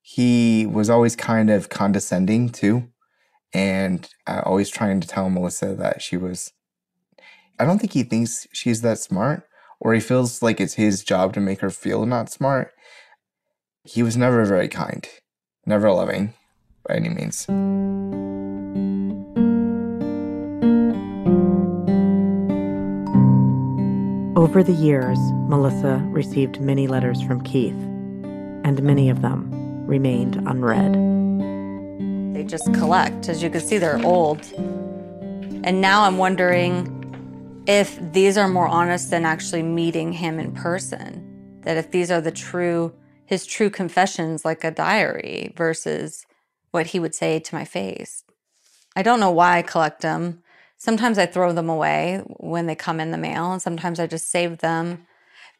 He 0.00 0.66
was 0.66 0.90
always 0.90 1.14
kind 1.14 1.50
of 1.50 1.68
condescending 1.68 2.48
too 2.48 2.91
and 3.54 4.08
uh, 4.26 4.42
always 4.44 4.70
trying 4.70 5.00
to 5.00 5.08
tell 5.08 5.30
Melissa 5.30 5.74
that 5.74 6.02
she 6.02 6.16
was. 6.16 6.52
I 7.58 7.64
don't 7.64 7.78
think 7.78 7.92
he 7.92 8.02
thinks 8.02 8.46
she's 8.52 8.82
that 8.82 8.98
smart, 8.98 9.46
or 9.80 9.94
he 9.94 10.00
feels 10.00 10.42
like 10.42 10.60
it's 10.60 10.74
his 10.74 11.04
job 11.04 11.32
to 11.34 11.40
make 11.40 11.60
her 11.60 11.70
feel 11.70 12.06
not 12.06 12.30
smart. 12.30 12.72
He 13.84 14.02
was 14.02 14.16
never 14.16 14.44
very 14.44 14.68
kind, 14.68 15.06
never 15.66 15.90
loving 15.90 16.34
by 16.86 16.94
any 16.96 17.08
means. 17.08 17.46
Over 24.36 24.62
the 24.62 24.72
years, 24.72 25.18
Melissa 25.48 26.02
received 26.06 26.60
many 26.60 26.86
letters 26.86 27.22
from 27.22 27.42
Keith, 27.42 27.72
and 28.64 28.82
many 28.82 29.08
of 29.08 29.22
them 29.22 29.50
remained 29.86 30.36
unread. 30.46 31.21
Just 32.52 32.74
collect. 32.74 33.30
As 33.30 33.42
you 33.42 33.48
can 33.48 33.62
see, 33.62 33.78
they're 33.78 34.04
old. 34.04 34.44
And 35.64 35.80
now 35.80 36.02
I'm 36.02 36.18
wondering 36.18 37.64
if 37.66 37.98
these 38.12 38.36
are 38.36 38.46
more 38.46 38.68
honest 38.68 39.08
than 39.08 39.24
actually 39.24 39.62
meeting 39.62 40.12
him 40.12 40.38
in 40.38 40.52
person. 40.52 41.60
That 41.62 41.78
if 41.78 41.92
these 41.92 42.10
are 42.10 42.20
the 42.20 42.30
true, 42.30 42.92
his 43.24 43.46
true 43.46 43.70
confessions, 43.70 44.44
like 44.44 44.64
a 44.64 44.70
diary, 44.70 45.54
versus 45.56 46.26
what 46.72 46.88
he 46.88 47.00
would 47.00 47.14
say 47.14 47.38
to 47.38 47.54
my 47.54 47.64
face. 47.64 48.22
I 48.94 49.00
don't 49.00 49.18
know 49.18 49.30
why 49.30 49.56
I 49.56 49.62
collect 49.62 50.02
them. 50.02 50.42
Sometimes 50.76 51.16
I 51.16 51.24
throw 51.24 51.54
them 51.54 51.70
away 51.70 52.20
when 52.36 52.66
they 52.66 52.74
come 52.74 53.00
in 53.00 53.12
the 53.12 53.16
mail, 53.16 53.50
and 53.50 53.62
sometimes 53.62 53.98
I 53.98 54.06
just 54.06 54.30
save 54.30 54.58
them. 54.58 55.06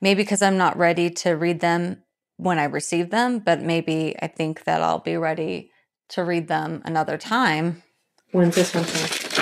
Maybe 0.02 0.22
because 0.22 0.42
I'm 0.42 0.58
not 0.58 0.76
ready 0.76 1.08
to 1.08 1.30
read 1.30 1.60
them 1.60 2.02
when 2.36 2.58
I 2.58 2.64
receive 2.64 3.08
them, 3.08 3.38
but 3.38 3.62
maybe 3.62 4.14
I 4.20 4.26
think 4.26 4.64
that 4.64 4.82
I'll 4.82 4.98
be 4.98 5.16
ready 5.16 5.71
to 6.12 6.24
read 6.24 6.48
them 6.48 6.80
another 6.84 7.18
time. 7.18 7.82
When's 8.30 8.54
this 8.54 8.74
one 8.74 8.84
from? 8.84 9.32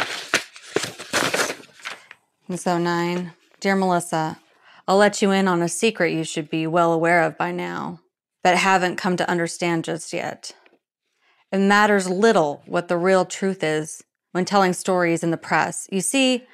so 2.56 2.72
oh 2.72 2.78
nine. 2.78 3.32
Dear 3.60 3.76
Melissa, 3.76 4.38
I'll 4.88 4.96
let 4.96 5.22
you 5.22 5.30
in 5.30 5.46
on 5.46 5.62
a 5.62 5.68
secret 5.68 6.12
you 6.12 6.24
should 6.24 6.50
be 6.50 6.66
well 6.66 6.92
aware 6.92 7.22
of 7.22 7.38
by 7.38 7.52
now, 7.52 8.00
but 8.42 8.56
haven't 8.56 8.96
come 8.96 9.16
to 9.16 9.30
understand 9.30 9.84
just 9.84 10.12
yet. 10.12 10.52
It 11.52 11.58
matters 11.58 12.08
little 12.08 12.62
what 12.66 12.88
the 12.88 12.96
real 12.96 13.24
truth 13.24 13.62
is 13.62 14.02
when 14.32 14.44
telling 14.44 14.72
stories 14.72 15.22
in 15.22 15.30
the 15.30 15.36
press. 15.36 15.88
You 15.92 16.00
see, 16.00 16.46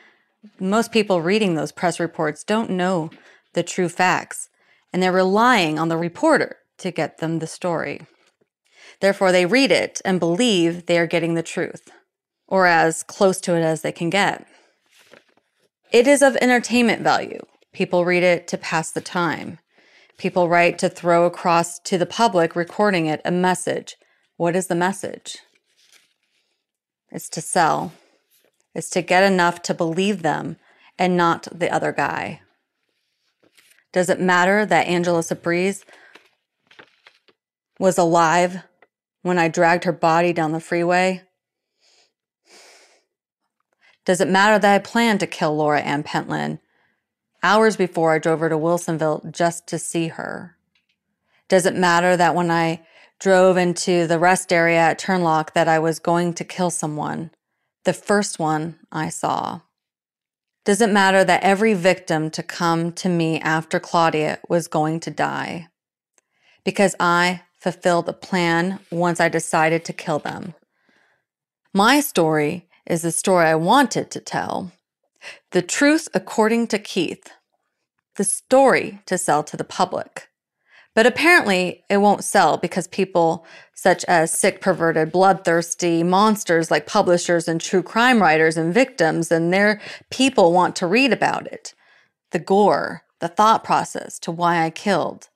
most 0.59 0.93
people 0.93 1.23
reading 1.23 1.55
those 1.55 1.73
press 1.73 2.01
reports 2.01 2.45
don't 2.45 2.71
know 2.71 3.11
the 3.53 3.63
true 3.63 3.89
facts, 3.89 4.49
and 4.93 5.03
they're 5.03 5.13
relying 5.13 5.79
on 5.79 5.89
the 5.89 5.97
reporter 5.97 6.57
to 6.79 6.91
get 6.91 7.19
them 7.19 7.39
the 7.39 7.47
story. 7.47 8.07
Therefore, 9.01 9.33
they 9.33 9.47
read 9.47 9.71
it 9.71 10.01
and 10.05 10.21
believe 10.21 10.87
they 10.87 10.99
are 10.99 11.07
getting 11.07 11.35
the 11.35 11.43
truth, 11.43 11.91
or 12.47 12.67
as 12.67 13.03
close 13.03 13.41
to 13.43 13.55
it 13.55 13.63
as 13.63 13.83
they 13.83 13.93
can 13.93 14.11
get. 14.11 14.47
It 15.93 16.07
is 16.07 16.23
of 16.23 16.37
entertainment 16.37 17.03
value. 17.03 17.41
People 17.73 18.05
read 18.05 18.23
it 18.23 18.49
to 18.49 18.59
pass 18.59 18.91
the 18.91 19.01
time. 19.01 19.59
People 20.19 20.49
write 20.49 20.79
to 20.79 20.89
throw 20.89 21.27
across 21.27 21.79
to 21.81 21.99
the 21.99 22.07
public, 22.07 22.57
recording 22.57 23.07
it, 23.07 23.21
a 23.25 23.31
message. 23.31 23.97
What 24.37 24.57
is 24.57 24.67
the 24.67 24.75
message? 24.75 25.39
It's 27.11 27.29
to 27.31 27.41
sell. 27.41 27.93
It's 28.75 28.91
to 28.91 29.03
get 29.03 29.23
enough 29.23 29.63
to 29.63 29.75
believe 29.75 30.23
them 30.23 30.57
and 30.99 31.17
not 31.17 31.49
the 31.53 31.71
other 31.71 31.93
guy. 31.93 32.41
Does 33.93 34.11
it 34.11 34.21
matter 34.21 34.67
that 34.67 34.87
Angela 34.87 35.21
Subrize 35.21 35.85
was 37.79 37.97
alive 37.97 38.63
when 39.27 39.39
I 39.41 39.49
dragged 39.49 39.83
her 39.83 39.93
body 39.93 40.33
down 40.33 40.53
the 40.53 40.61
freeway? 40.61 41.23
Does 44.05 44.21
it 44.21 44.29
matter 44.29 44.57
that 44.57 44.75
I 44.75 44.79
planned 44.79 45.19
to 45.19 45.27
kill 45.27 45.57
Laura 45.57 45.81
Ann 45.81 46.05
Pentland 46.05 46.61
hours 47.43 47.77
before 47.77 48.13
I 48.13 48.21
drove 48.21 48.39
her 48.39 48.49
to 48.49 48.57
Wilsonville 48.57 49.33
just 49.33 49.67
to 49.67 49.81
see 49.81 50.09
her? 50.09 50.57
Does 51.49 51.67
it 51.67 51.75
matter 51.75 52.17
that 52.17 52.37
when 52.37 52.53
I 52.53 52.87
drove 53.19 53.57
into 53.57 54.07
the 54.07 54.21
rest 54.21 54.53
area 54.53 54.79
at 54.79 55.01
Turlock 55.01 55.55
that 55.55 55.67
I 55.67 55.81
was 55.81 55.99
going 55.99 56.33
to 56.35 56.45
kill 56.45 56.71
someone, 56.71 57.33
the 57.83 57.93
first 57.93 58.39
one 58.39 58.79
I 58.93 59.09
saw? 59.09 59.63
Does 60.65 60.81
it 60.81 60.91
matter 60.91 61.25
that 61.25 61.43
every 61.43 61.75
victim 61.75 62.31
to 62.31 62.45
come 62.45 62.93
to 62.93 63.09
me 63.09 63.41
after 63.41 63.81
Claudia 63.81 64.39
was 64.49 64.69
going 64.69 65.01
to 65.01 65.11
die? 65.11 65.67
Because 66.63 66.95
I 67.01 67.43
fulfilled 67.67 68.07
the 68.07 68.13
plan 68.13 68.79
once 68.93 69.19
I 69.19 69.29
decided 69.29 69.85
to 69.85 69.93
kill 69.93 70.21
them. 70.21 70.55
My 71.75 71.99
story 71.99 72.69
is 72.87 73.03
the 73.03 73.11
story 73.11 73.47
I 73.47 73.57
wanted 73.57 74.09
to 74.13 74.21
tell. 74.21 74.71
The 75.51 75.63
truth 75.63 76.07
according 76.15 76.69
to 76.69 76.79
Keith. 76.79 77.29
The 78.15 78.23
story 78.23 79.01
to 79.07 79.19
sell 79.19 79.43
to 79.43 79.57
the 79.57 79.65
public. 79.65 80.29
But 80.95 81.07
apparently, 81.07 81.83
it 81.91 81.97
won't 81.97 82.23
sell 82.23 82.57
because 82.57 82.87
people 82.87 83.45
such 83.75 84.05
as 84.05 84.31
sick, 84.31 84.61
perverted, 84.61 85.11
bloodthirsty 85.11 86.05
monsters 86.05 86.71
like 86.71 86.87
publishers 86.87 87.49
and 87.49 87.61
true 87.61 87.83
crime 87.83 88.23
writers 88.23 88.57
and 88.57 88.73
victims 88.73 89.33
and 89.33 89.53
their 89.53 89.81
people 90.09 90.53
want 90.53 90.77
to 90.77 90.87
read 90.87 91.13
about 91.13 91.49
it. 91.49 91.75
The 92.31 92.39
gore, 92.39 93.03
the 93.19 93.27
thought 93.27 93.65
process 93.65 94.21
to 94.21 94.31
why 94.31 94.63
I 94.63 94.71
killed. 94.71 95.31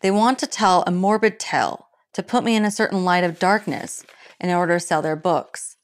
They 0.00 0.10
want 0.10 0.38
to 0.38 0.46
tell 0.46 0.82
a 0.86 0.90
morbid 0.90 1.38
tale 1.38 1.88
to 2.14 2.22
put 2.22 2.44
me 2.44 2.56
in 2.56 2.64
a 2.64 2.70
certain 2.70 3.04
light 3.04 3.24
of 3.24 3.38
darkness 3.38 4.04
in 4.40 4.50
order 4.50 4.74
to 4.74 4.80
sell 4.80 5.02
their 5.02 5.16
books. 5.16 5.76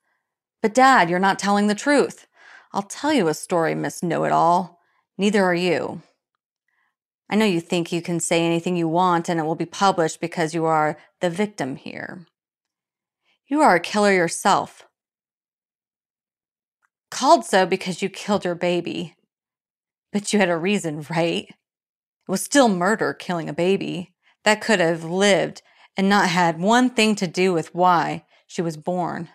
But, 0.62 0.74
Dad, 0.74 1.10
you're 1.10 1.18
not 1.18 1.38
telling 1.38 1.66
the 1.66 1.74
truth. 1.74 2.26
I'll 2.72 2.82
tell 2.82 3.12
you 3.12 3.28
a 3.28 3.34
story, 3.34 3.74
Miss 3.74 4.02
Know 4.02 4.24
It 4.24 4.32
All. 4.32 4.80
Neither 5.18 5.42
are 5.44 5.54
you. 5.54 6.02
I 7.28 7.36
know 7.36 7.44
you 7.44 7.60
think 7.60 7.92
you 7.92 8.02
can 8.02 8.20
say 8.20 8.44
anything 8.44 8.76
you 8.76 8.88
want 8.88 9.28
and 9.28 9.40
it 9.40 9.44
will 9.44 9.56
be 9.56 9.66
published 9.66 10.20
because 10.20 10.54
you 10.54 10.64
are 10.64 10.96
the 11.20 11.30
victim 11.30 11.76
here. 11.76 12.26
You 13.48 13.60
are 13.60 13.76
a 13.76 13.80
killer 13.80 14.12
yourself. 14.12 14.86
Called 17.10 17.44
so 17.44 17.66
because 17.66 18.02
you 18.02 18.08
killed 18.08 18.44
your 18.44 18.54
baby. 18.54 19.16
But 20.12 20.32
you 20.32 20.38
had 20.38 20.48
a 20.48 20.56
reason, 20.56 21.04
right? 21.10 21.52
It 22.26 22.30
was 22.30 22.42
still 22.42 22.68
murder 22.68 23.14
killing 23.14 23.48
a 23.48 23.52
baby. 23.52 24.12
That 24.44 24.60
could 24.60 24.80
have 24.80 25.04
lived 25.04 25.62
and 25.96 26.08
not 26.08 26.28
had 26.28 26.60
one 26.60 26.90
thing 26.90 27.14
to 27.16 27.26
do 27.26 27.52
with 27.52 27.74
why 27.74 28.24
she 28.46 28.62
was 28.62 28.76
born. 28.76 29.28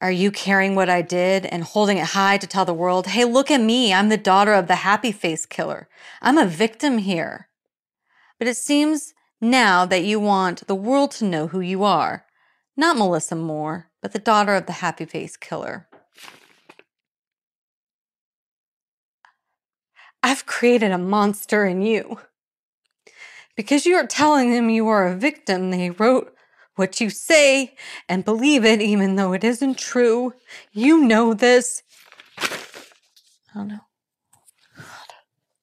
Are 0.00 0.12
you 0.12 0.30
carrying 0.30 0.76
what 0.76 0.88
I 0.88 1.02
did 1.02 1.46
and 1.46 1.64
holding 1.64 1.98
it 1.98 2.06
high 2.06 2.38
to 2.38 2.46
tell 2.46 2.64
the 2.64 2.74
world, 2.74 3.08
hey, 3.08 3.24
look 3.24 3.50
at 3.50 3.60
me, 3.60 3.92
I'm 3.92 4.08
the 4.08 4.16
daughter 4.16 4.54
of 4.54 4.68
the 4.68 4.76
happy 4.76 5.10
face 5.10 5.44
killer. 5.44 5.88
I'm 6.22 6.38
a 6.38 6.46
victim 6.46 6.98
here. 6.98 7.48
But 8.38 8.46
it 8.46 8.56
seems 8.56 9.14
now 9.40 9.84
that 9.86 10.04
you 10.04 10.20
want 10.20 10.66
the 10.68 10.74
world 10.76 11.10
to 11.12 11.24
know 11.24 11.48
who 11.48 11.60
you 11.60 11.82
are, 11.82 12.24
Not 12.76 12.96
Melissa 12.96 13.34
Moore, 13.34 13.90
but 14.00 14.12
the 14.12 14.20
daughter 14.20 14.54
of 14.54 14.66
the 14.66 14.74
happy 14.74 15.04
face 15.04 15.36
killer. 15.36 15.88
I've 20.22 20.46
created 20.46 20.90
a 20.92 20.98
monster 20.98 21.64
in 21.64 21.82
you. 21.82 22.18
Because 23.56 23.86
you 23.86 23.96
are 23.96 24.06
telling 24.06 24.52
them 24.52 24.70
you 24.70 24.88
are 24.88 25.08
a 25.08 25.16
victim, 25.16 25.70
they 25.70 25.90
wrote 25.90 26.34
what 26.76 27.00
you 27.00 27.10
say 27.10 27.74
and 28.08 28.24
believe 28.24 28.64
it 28.64 28.80
even 28.80 29.16
though 29.16 29.32
it 29.32 29.42
isn't 29.42 29.78
true. 29.78 30.32
You 30.72 31.00
know 31.00 31.34
this. 31.34 31.82
Oh, 32.40 32.44
I 33.54 33.58
don't 33.58 33.68
know. 33.68 33.80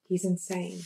He's 0.09 0.25
insane. 0.25 0.81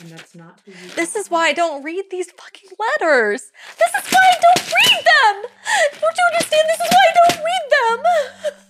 And 0.00 0.10
that's 0.10 0.34
not 0.34 0.60
who 0.64 0.72
you 0.72 0.94
This 0.94 1.16
is 1.16 1.30
why 1.30 1.48
I 1.48 1.52
don't 1.52 1.82
read 1.82 2.06
these 2.10 2.30
fucking 2.30 2.70
letters. 2.78 3.50
This 3.78 4.04
is 4.04 4.12
why 4.12 4.20
I 4.22 4.38
don't 4.40 4.66
read 4.66 5.04
them. 5.04 5.50
Don't 6.00 6.16
you 6.16 6.24
understand? 6.32 6.68
This 6.68 6.80
is 6.80 6.90
why 6.90 7.04
I 7.08 7.14
don't 7.20 7.44
read 7.44 7.64
them. 7.74 8.54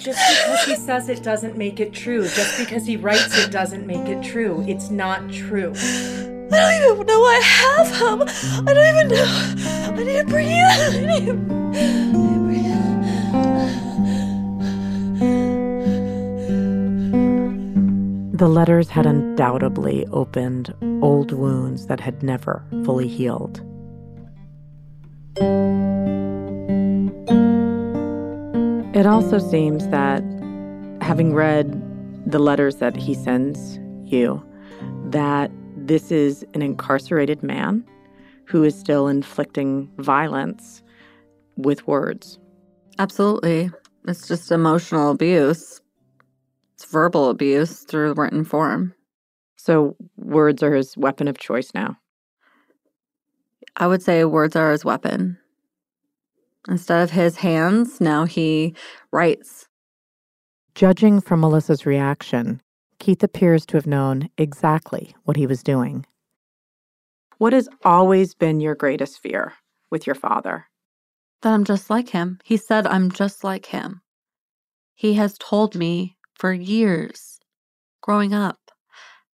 Just 0.00 0.18
because 0.18 0.64
he 0.64 0.76
says 0.76 1.08
it 1.08 1.22
doesn't 1.22 1.56
make 1.56 1.78
it 1.80 1.92
true. 1.92 2.26
Just 2.28 2.58
because 2.58 2.86
he 2.86 2.96
writes 2.96 3.36
it 3.38 3.50
doesn't 3.50 3.86
make 3.86 4.08
it 4.08 4.22
true. 4.22 4.64
It's 4.66 4.90
not 4.90 5.30
true. 5.30 5.72
I 6.52 6.80
don't 6.80 6.94
even 6.94 7.06
know 7.06 7.22
I 7.22 7.40
have 7.42 7.88
him. 7.96 8.22
I 8.66 8.72
don't 8.72 8.96
even 8.96 9.08
know. 9.08 9.26
I 9.66 9.90
need 9.96 10.18
to 10.18 10.24
breathe. 10.24 10.48
I 10.50 10.90
need 11.06 11.26
to... 11.26 11.60
The 18.40 18.48
letters 18.48 18.88
had 18.88 19.04
undoubtedly 19.04 20.06
opened 20.12 20.74
old 21.02 21.30
wounds 21.30 21.88
that 21.88 22.00
had 22.00 22.22
never 22.22 22.64
fully 22.86 23.06
healed. 23.06 23.60
It 29.00 29.06
also 29.06 29.38
seems 29.38 29.88
that 29.88 30.22
having 31.00 31.32
read 31.32 31.72
the 32.30 32.38
letters 32.38 32.76
that 32.76 32.98
he 32.98 33.14
sends 33.14 33.78
you, 34.04 34.44
that 35.06 35.50
this 35.74 36.12
is 36.12 36.44
an 36.52 36.60
incarcerated 36.60 37.42
man 37.42 37.82
who 38.44 38.62
is 38.62 38.78
still 38.78 39.08
inflicting 39.08 39.90
violence 39.96 40.82
with 41.56 41.86
words. 41.86 42.38
Absolutely. 42.98 43.70
It's 44.06 44.28
just 44.28 44.52
emotional 44.52 45.12
abuse. 45.12 45.80
It's 46.74 46.84
verbal 46.84 47.30
abuse 47.30 47.84
through 47.84 48.12
written 48.18 48.44
form. 48.44 48.92
So 49.56 49.96
words 50.18 50.62
are 50.62 50.74
his 50.74 50.94
weapon 50.98 51.26
of 51.26 51.38
choice 51.38 51.70
now. 51.74 51.96
I 53.78 53.86
would 53.86 54.02
say 54.02 54.26
words 54.26 54.56
are 54.56 54.72
his 54.72 54.84
weapon. 54.84 55.38
Instead 56.68 57.02
of 57.02 57.10
his 57.10 57.36
hands, 57.36 58.00
now 58.00 58.24
he 58.24 58.74
writes. 59.12 59.66
Judging 60.74 61.20
from 61.20 61.40
Melissa's 61.40 61.86
reaction, 61.86 62.60
Keith 62.98 63.22
appears 63.22 63.64
to 63.66 63.76
have 63.76 63.86
known 63.86 64.28
exactly 64.36 65.14
what 65.24 65.36
he 65.36 65.46
was 65.46 65.62
doing. 65.62 66.06
What 67.38 67.54
has 67.54 67.68
always 67.84 68.34
been 68.34 68.60
your 68.60 68.74
greatest 68.74 69.20
fear 69.20 69.54
with 69.90 70.06
your 70.06 70.14
father? 70.14 70.66
That 71.40 71.54
I'm 71.54 71.64
just 71.64 71.88
like 71.88 72.10
him. 72.10 72.38
He 72.44 72.58
said 72.58 72.86
I'm 72.86 73.10
just 73.10 73.42
like 73.42 73.66
him. 73.66 74.02
He 74.94 75.14
has 75.14 75.38
told 75.38 75.74
me 75.74 76.18
for 76.34 76.52
years 76.52 77.40
growing 78.02 78.34
up. 78.34 78.58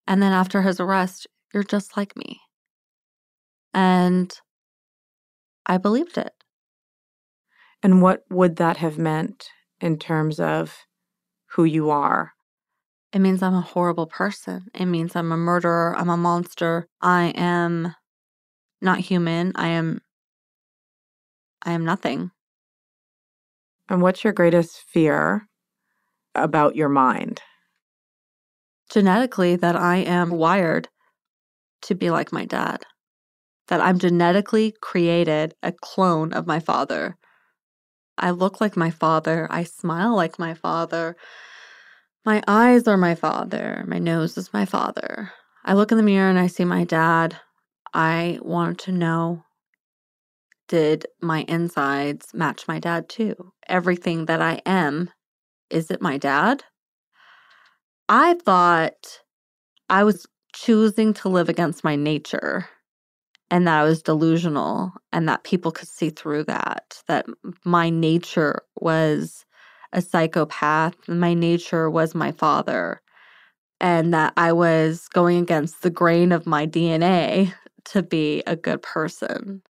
And 0.08 0.22
then 0.22 0.32
after 0.32 0.62
his 0.62 0.80
arrest, 0.80 1.26
you're 1.52 1.64
just 1.64 1.98
like 1.98 2.16
me. 2.16 2.40
And 3.74 4.32
I 5.66 5.80
believed 5.80 6.20
it. 6.20 6.35
And 7.86 8.02
what 8.02 8.24
would 8.32 8.56
that 8.56 8.78
have 8.78 8.98
meant 8.98 9.48
in 9.80 10.00
terms 10.00 10.40
of 10.40 10.76
who 11.52 11.66
you 11.66 11.92
are? 11.92 12.32
It 13.14 13.20
means 13.20 13.44
I'm 13.44 13.54
a 13.54 13.62
horrible 13.62 14.08
person. 14.08 14.66
It 14.74 14.88
means 14.88 15.16
I'm 15.16 15.32
a 15.32 15.38
murderer. 15.38 15.96
I'm 15.96 16.10
a 16.10 16.18
monster. 16.18 16.88
I 17.00 17.26
am 17.36 17.94
not 18.82 19.02
human. 19.02 19.52
I 19.54 19.68
am 19.68 20.02
I 21.62 21.74
am 21.74 21.86
nothing. 21.86 22.32
And 23.88 24.02
what's 24.02 24.24
your 24.24 24.34
greatest 24.34 24.84
fear 24.92 25.48
about 26.34 26.76
your 26.76 26.90
mind? 26.90 27.40
Genetically, 28.90 29.58
that 29.58 29.76
I 29.76 29.98
am 29.98 30.32
wired 30.32 30.90
to 31.84 31.94
be 31.94 32.10
like 32.10 32.34
my 32.34 32.46
dad. 32.46 32.82
That 33.68 33.80
I'm 33.80 34.00
genetically 34.00 34.74
created 34.82 35.54
a 35.62 35.72
clone 35.72 36.34
of 36.34 36.48
my 36.48 36.60
father. 36.60 37.16
I 38.18 38.32
look 38.32 38.62
like 38.62 38.78
my 38.78 38.90
father. 38.92 39.48
I 39.50 39.64
smile 39.64 40.16
like 40.16 40.40
my 40.40 40.54
father. 40.54 41.16
My 42.26 42.42
eyes 42.48 42.88
are 42.88 42.98
my 42.98 43.16
father. 43.16 43.84
My 43.88 44.00
nose 44.00 44.38
is 44.38 44.54
my 44.54 44.66
father. 44.66 45.32
I 45.64 45.74
look 45.74 45.92
in 45.92 45.98
the 45.98 46.04
mirror 46.04 46.30
and 46.30 46.40
I 46.40 46.48
see 46.48 46.66
my 46.66 46.84
dad. 46.84 47.38
I 47.94 48.40
want 48.42 48.80
to 48.80 48.92
know 48.92 49.44
did 50.68 51.06
my 51.22 51.46
insides 51.48 52.34
match 52.34 52.68
my 52.68 52.80
dad 52.80 53.08
too? 53.08 53.54
Everything 53.68 54.26
that 54.26 54.42
I 54.42 54.62
am, 54.66 55.12
is 55.70 55.92
it 55.92 56.02
my 56.02 56.18
dad? 56.18 56.64
I 58.10 58.36
thought 58.36 59.22
I 59.90 60.04
was 60.04 60.26
choosing 60.54 61.14
to 61.16 61.30
live 61.30 61.50
against 61.50 61.84
my 61.84 61.96
nature 61.96 62.68
and 63.52 63.68
that 63.68 63.82
I 63.82 63.84
was 63.84 64.02
delusional 64.02 64.94
and 65.12 65.28
that 65.30 65.44
people 65.44 65.72
could 65.72 65.88
see 65.88 66.10
through 66.10 66.46
that, 66.46 67.02
that 67.08 67.26
my 67.64 67.90
nature 67.90 68.62
was 68.76 69.46
a 69.94 70.02
psychopath, 70.02 70.96
my 71.08 71.34
nature 71.34 71.90
was 71.90 72.16
my 72.16 72.32
father, 72.32 73.02
and 73.80 74.14
that 74.14 74.34
I 74.36 74.52
was 74.52 75.08
going 75.10 75.38
against 75.38 75.82
the 75.82 75.90
grain 75.90 76.32
of 76.32 76.46
my 76.46 76.66
DNA 76.66 77.54
to 77.86 78.04
be 78.04 78.42
a 78.48 78.56
good 78.56 78.82
person. 78.82 79.62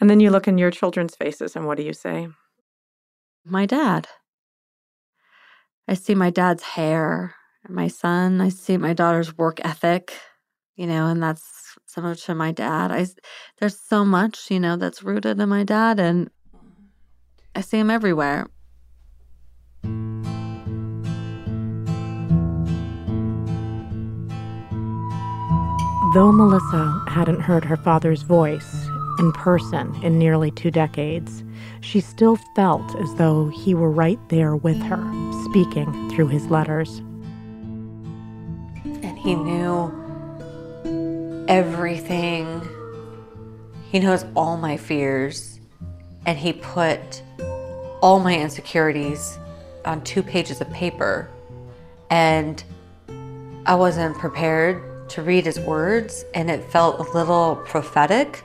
And 0.00 0.10
then 0.10 0.20
you 0.20 0.30
look 0.30 0.48
in 0.48 0.58
your 0.58 0.70
children's 0.70 1.16
faces, 1.16 1.56
and 1.56 1.66
what 1.66 1.76
do 1.78 1.84
you 1.84 1.92
say? 1.92 2.28
My 3.44 3.66
dad. 3.66 4.08
I 5.88 5.94
see 5.94 6.14
my 6.14 6.30
dad's 6.30 6.62
hair, 6.62 7.34
my 7.68 7.88
son. 7.88 8.40
I 8.40 8.48
see 8.48 8.76
my 8.76 8.92
daughter's 8.92 9.36
work 9.36 9.60
ethic, 9.64 10.12
you 10.76 10.86
know, 10.86 11.06
and 11.06 11.22
that's 11.22 11.76
similar 11.86 12.14
to 12.14 12.34
my 12.34 12.52
dad. 12.52 12.90
I 12.90 13.06
there's 13.58 13.78
so 13.78 14.04
much, 14.04 14.50
you 14.50 14.60
know, 14.60 14.76
that's 14.76 15.02
rooted 15.02 15.40
in 15.40 15.48
my 15.48 15.64
dad, 15.64 16.00
and 16.00 16.30
I 17.54 17.60
see 17.60 17.78
him 17.78 17.90
everywhere. 17.90 18.46
Though 26.14 26.30
Melissa 26.30 27.02
hadn't 27.08 27.40
heard 27.40 27.64
her 27.64 27.76
father's 27.78 28.20
voice 28.22 28.86
in 29.18 29.32
person 29.32 29.94
in 30.02 30.18
nearly 30.18 30.50
two 30.50 30.70
decades, 30.70 31.42
she 31.80 32.00
still 32.00 32.38
felt 32.54 32.94
as 32.96 33.14
though 33.14 33.48
he 33.48 33.74
were 33.74 33.90
right 33.90 34.18
there 34.28 34.54
with 34.54 34.80
her, 34.82 35.02
speaking 35.44 36.10
through 36.10 36.28
his 36.28 36.46
letters. 36.48 36.98
And 38.84 39.18
he 39.18 39.34
knew 39.34 40.01
everything. 41.48 42.66
He 43.90 43.98
knows 43.98 44.24
all 44.34 44.56
my 44.56 44.76
fears. 44.76 45.60
And 46.24 46.38
he 46.38 46.52
put 46.52 47.22
all 48.00 48.20
my 48.20 48.38
insecurities 48.38 49.38
on 49.84 50.02
two 50.04 50.22
pages 50.22 50.60
of 50.60 50.70
paper. 50.70 51.28
And 52.10 52.62
I 53.66 53.74
wasn't 53.74 54.16
prepared 54.18 55.08
to 55.10 55.22
read 55.22 55.44
his 55.44 55.60
words, 55.60 56.24
and 56.34 56.50
it 56.50 56.64
felt 56.70 56.98
a 56.98 57.12
little 57.12 57.56
prophetic 57.66 58.42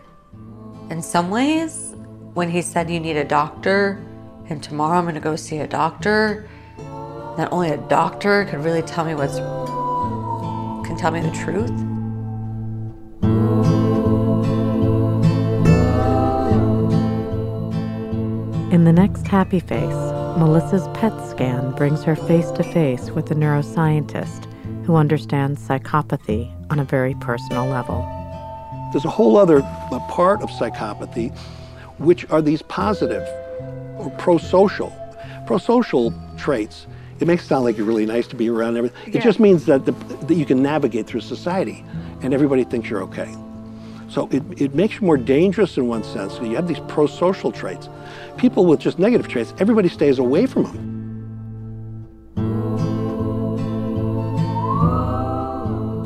in 0.89 1.01
some 1.01 1.29
ways 1.29 1.93
when 2.33 2.49
he 2.49 2.61
said, 2.61 2.89
You 2.89 2.99
need 2.99 3.17
a 3.17 3.23
doctor, 3.23 4.03
and 4.49 4.61
tomorrow 4.61 4.97
I'm 4.97 5.05
going 5.05 5.15
to 5.15 5.21
go 5.21 5.35
see 5.35 5.59
a 5.59 5.67
doctor. 5.67 6.47
That 7.37 7.49
only 7.51 7.69
a 7.69 7.77
doctor 7.77 8.45
could 8.45 8.63
really 8.63 8.81
tell 8.81 9.05
me 9.05 9.13
what's, 9.13 9.37
can 10.87 10.97
tell 10.97 11.11
me 11.11 11.21
the 11.21 11.31
truth. 11.31 11.86
In 18.77 18.83
the 18.83 18.93
next 18.93 19.25
happy 19.27 19.59
face, 19.59 19.81
Melissa's 20.37 20.87
PET 20.89 21.11
scan 21.31 21.71
brings 21.71 22.03
her 22.03 22.15
face 22.15 22.51
to 22.51 22.61
face 22.61 23.09
with 23.09 23.31
a 23.31 23.33
neuroscientist 23.33 24.45
who 24.85 24.95
understands 24.95 25.67
psychopathy 25.67 26.53
on 26.69 26.77
a 26.77 26.83
very 26.83 27.15
personal 27.15 27.65
level. 27.65 28.07
There's 28.91 29.03
a 29.03 29.09
whole 29.09 29.35
other 29.35 29.61
part 30.11 30.43
of 30.43 30.51
psychopathy, 30.51 31.35
which 31.97 32.29
are 32.29 32.39
these 32.39 32.61
positive 32.61 33.27
or 33.97 34.11
pro-social, 34.19 34.95
pro-social 35.47 36.13
traits. 36.37 36.85
It 37.19 37.25
makes 37.25 37.45
it 37.45 37.47
sound 37.47 37.63
like 37.63 37.77
you're 37.77 37.87
really 37.87 38.05
nice 38.05 38.27
to 38.27 38.35
be 38.35 38.47
around. 38.47 38.77
Everything. 38.77 39.07
It 39.07 39.15
Yeah. 39.15 39.21
just 39.21 39.39
means 39.39 39.65
that 39.65 39.87
the, 39.87 39.93
that 40.27 40.35
you 40.35 40.45
can 40.45 40.61
navigate 40.61 41.07
through 41.07 41.21
society, 41.21 41.83
and 42.21 42.31
everybody 42.31 42.63
thinks 42.63 42.91
you're 42.91 43.01
okay. 43.01 43.33
So 44.09 44.27
it, 44.31 44.43
it 44.61 44.73
makes 44.73 44.95
you 44.95 45.01
more 45.01 45.17
dangerous 45.17 45.77
in 45.77 45.87
one 45.87 46.03
sense. 46.03 46.37
You 46.39 46.55
have 46.55 46.67
these 46.67 46.79
pro-social 46.87 47.51
traits. 47.51 47.89
People 48.37 48.65
with 48.65 48.79
just 48.79 48.99
negative 48.99 49.27
traits, 49.27 49.53
everybody 49.59 49.89
stays 49.89 50.19
away 50.19 50.45
from 50.45 50.63
them. 50.63 50.97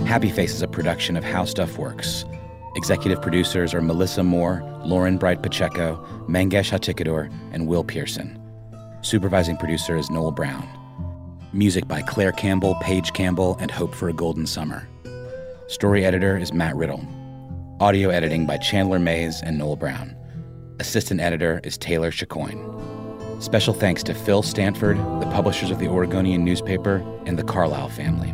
Happy 0.05 0.29
Face 0.29 0.53
is 0.53 0.61
a 0.61 0.67
production 0.67 1.15
of 1.15 1.23
How 1.23 1.45
Stuff 1.45 1.77
Works. 1.77 2.25
Executive 2.75 3.21
producers 3.21 3.73
are 3.73 3.81
Melissa 3.81 4.23
Moore, 4.23 4.61
Lauren 4.83 5.17
Bright 5.17 5.41
Pacheco, 5.41 6.03
Mangesh 6.27 6.71
Hattikudur, 6.71 7.31
and 7.53 7.67
Will 7.67 7.83
Pearson. 7.83 8.37
Supervising 9.01 9.57
producer 9.57 9.95
is 9.95 10.09
Noel 10.09 10.31
Brown. 10.31 10.67
Music 11.53 11.87
by 11.87 12.01
Claire 12.01 12.31
Campbell, 12.31 12.75
Paige 12.81 13.13
Campbell, 13.13 13.57
and 13.59 13.71
Hope 13.71 13.93
for 13.93 14.09
a 14.09 14.13
Golden 14.13 14.47
Summer. 14.47 14.87
Story 15.67 16.03
editor 16.05 16.37
is 16.37 16.53
Matt 16.53 16.75
Riddle. 16.75 17.05
Audio 17.81 18.11
editing 18.11 18.45
by 18.45 18.57
Chandler 18.57 18.99
Mays 18.99 19.41
and 19.41 19.57
Noel 19.57 19.75
Brown. 19.75 20.15
Assistant 20.79 21.19
editor 21.19 21.59
is 21.63 21.79
Taylor 21.79 22.11
Chicoine. 22.11 22.61
Special 23.41 23.73
thanks 23.73 24.03
to 24.03 24.13
Phil 24.13 24.43
Stanford, 24.43 24.97
the 25.19 25.27
publishers 25.31 25.71
of 25.71 25.79
the 25.79 25.87
Oregonian 25.87 26.45
newspaper, 26.45 27.03
and 27.25 27.39
the 27.39 27.43
Carlisle 27.43 27.89
family. 27.89 28.33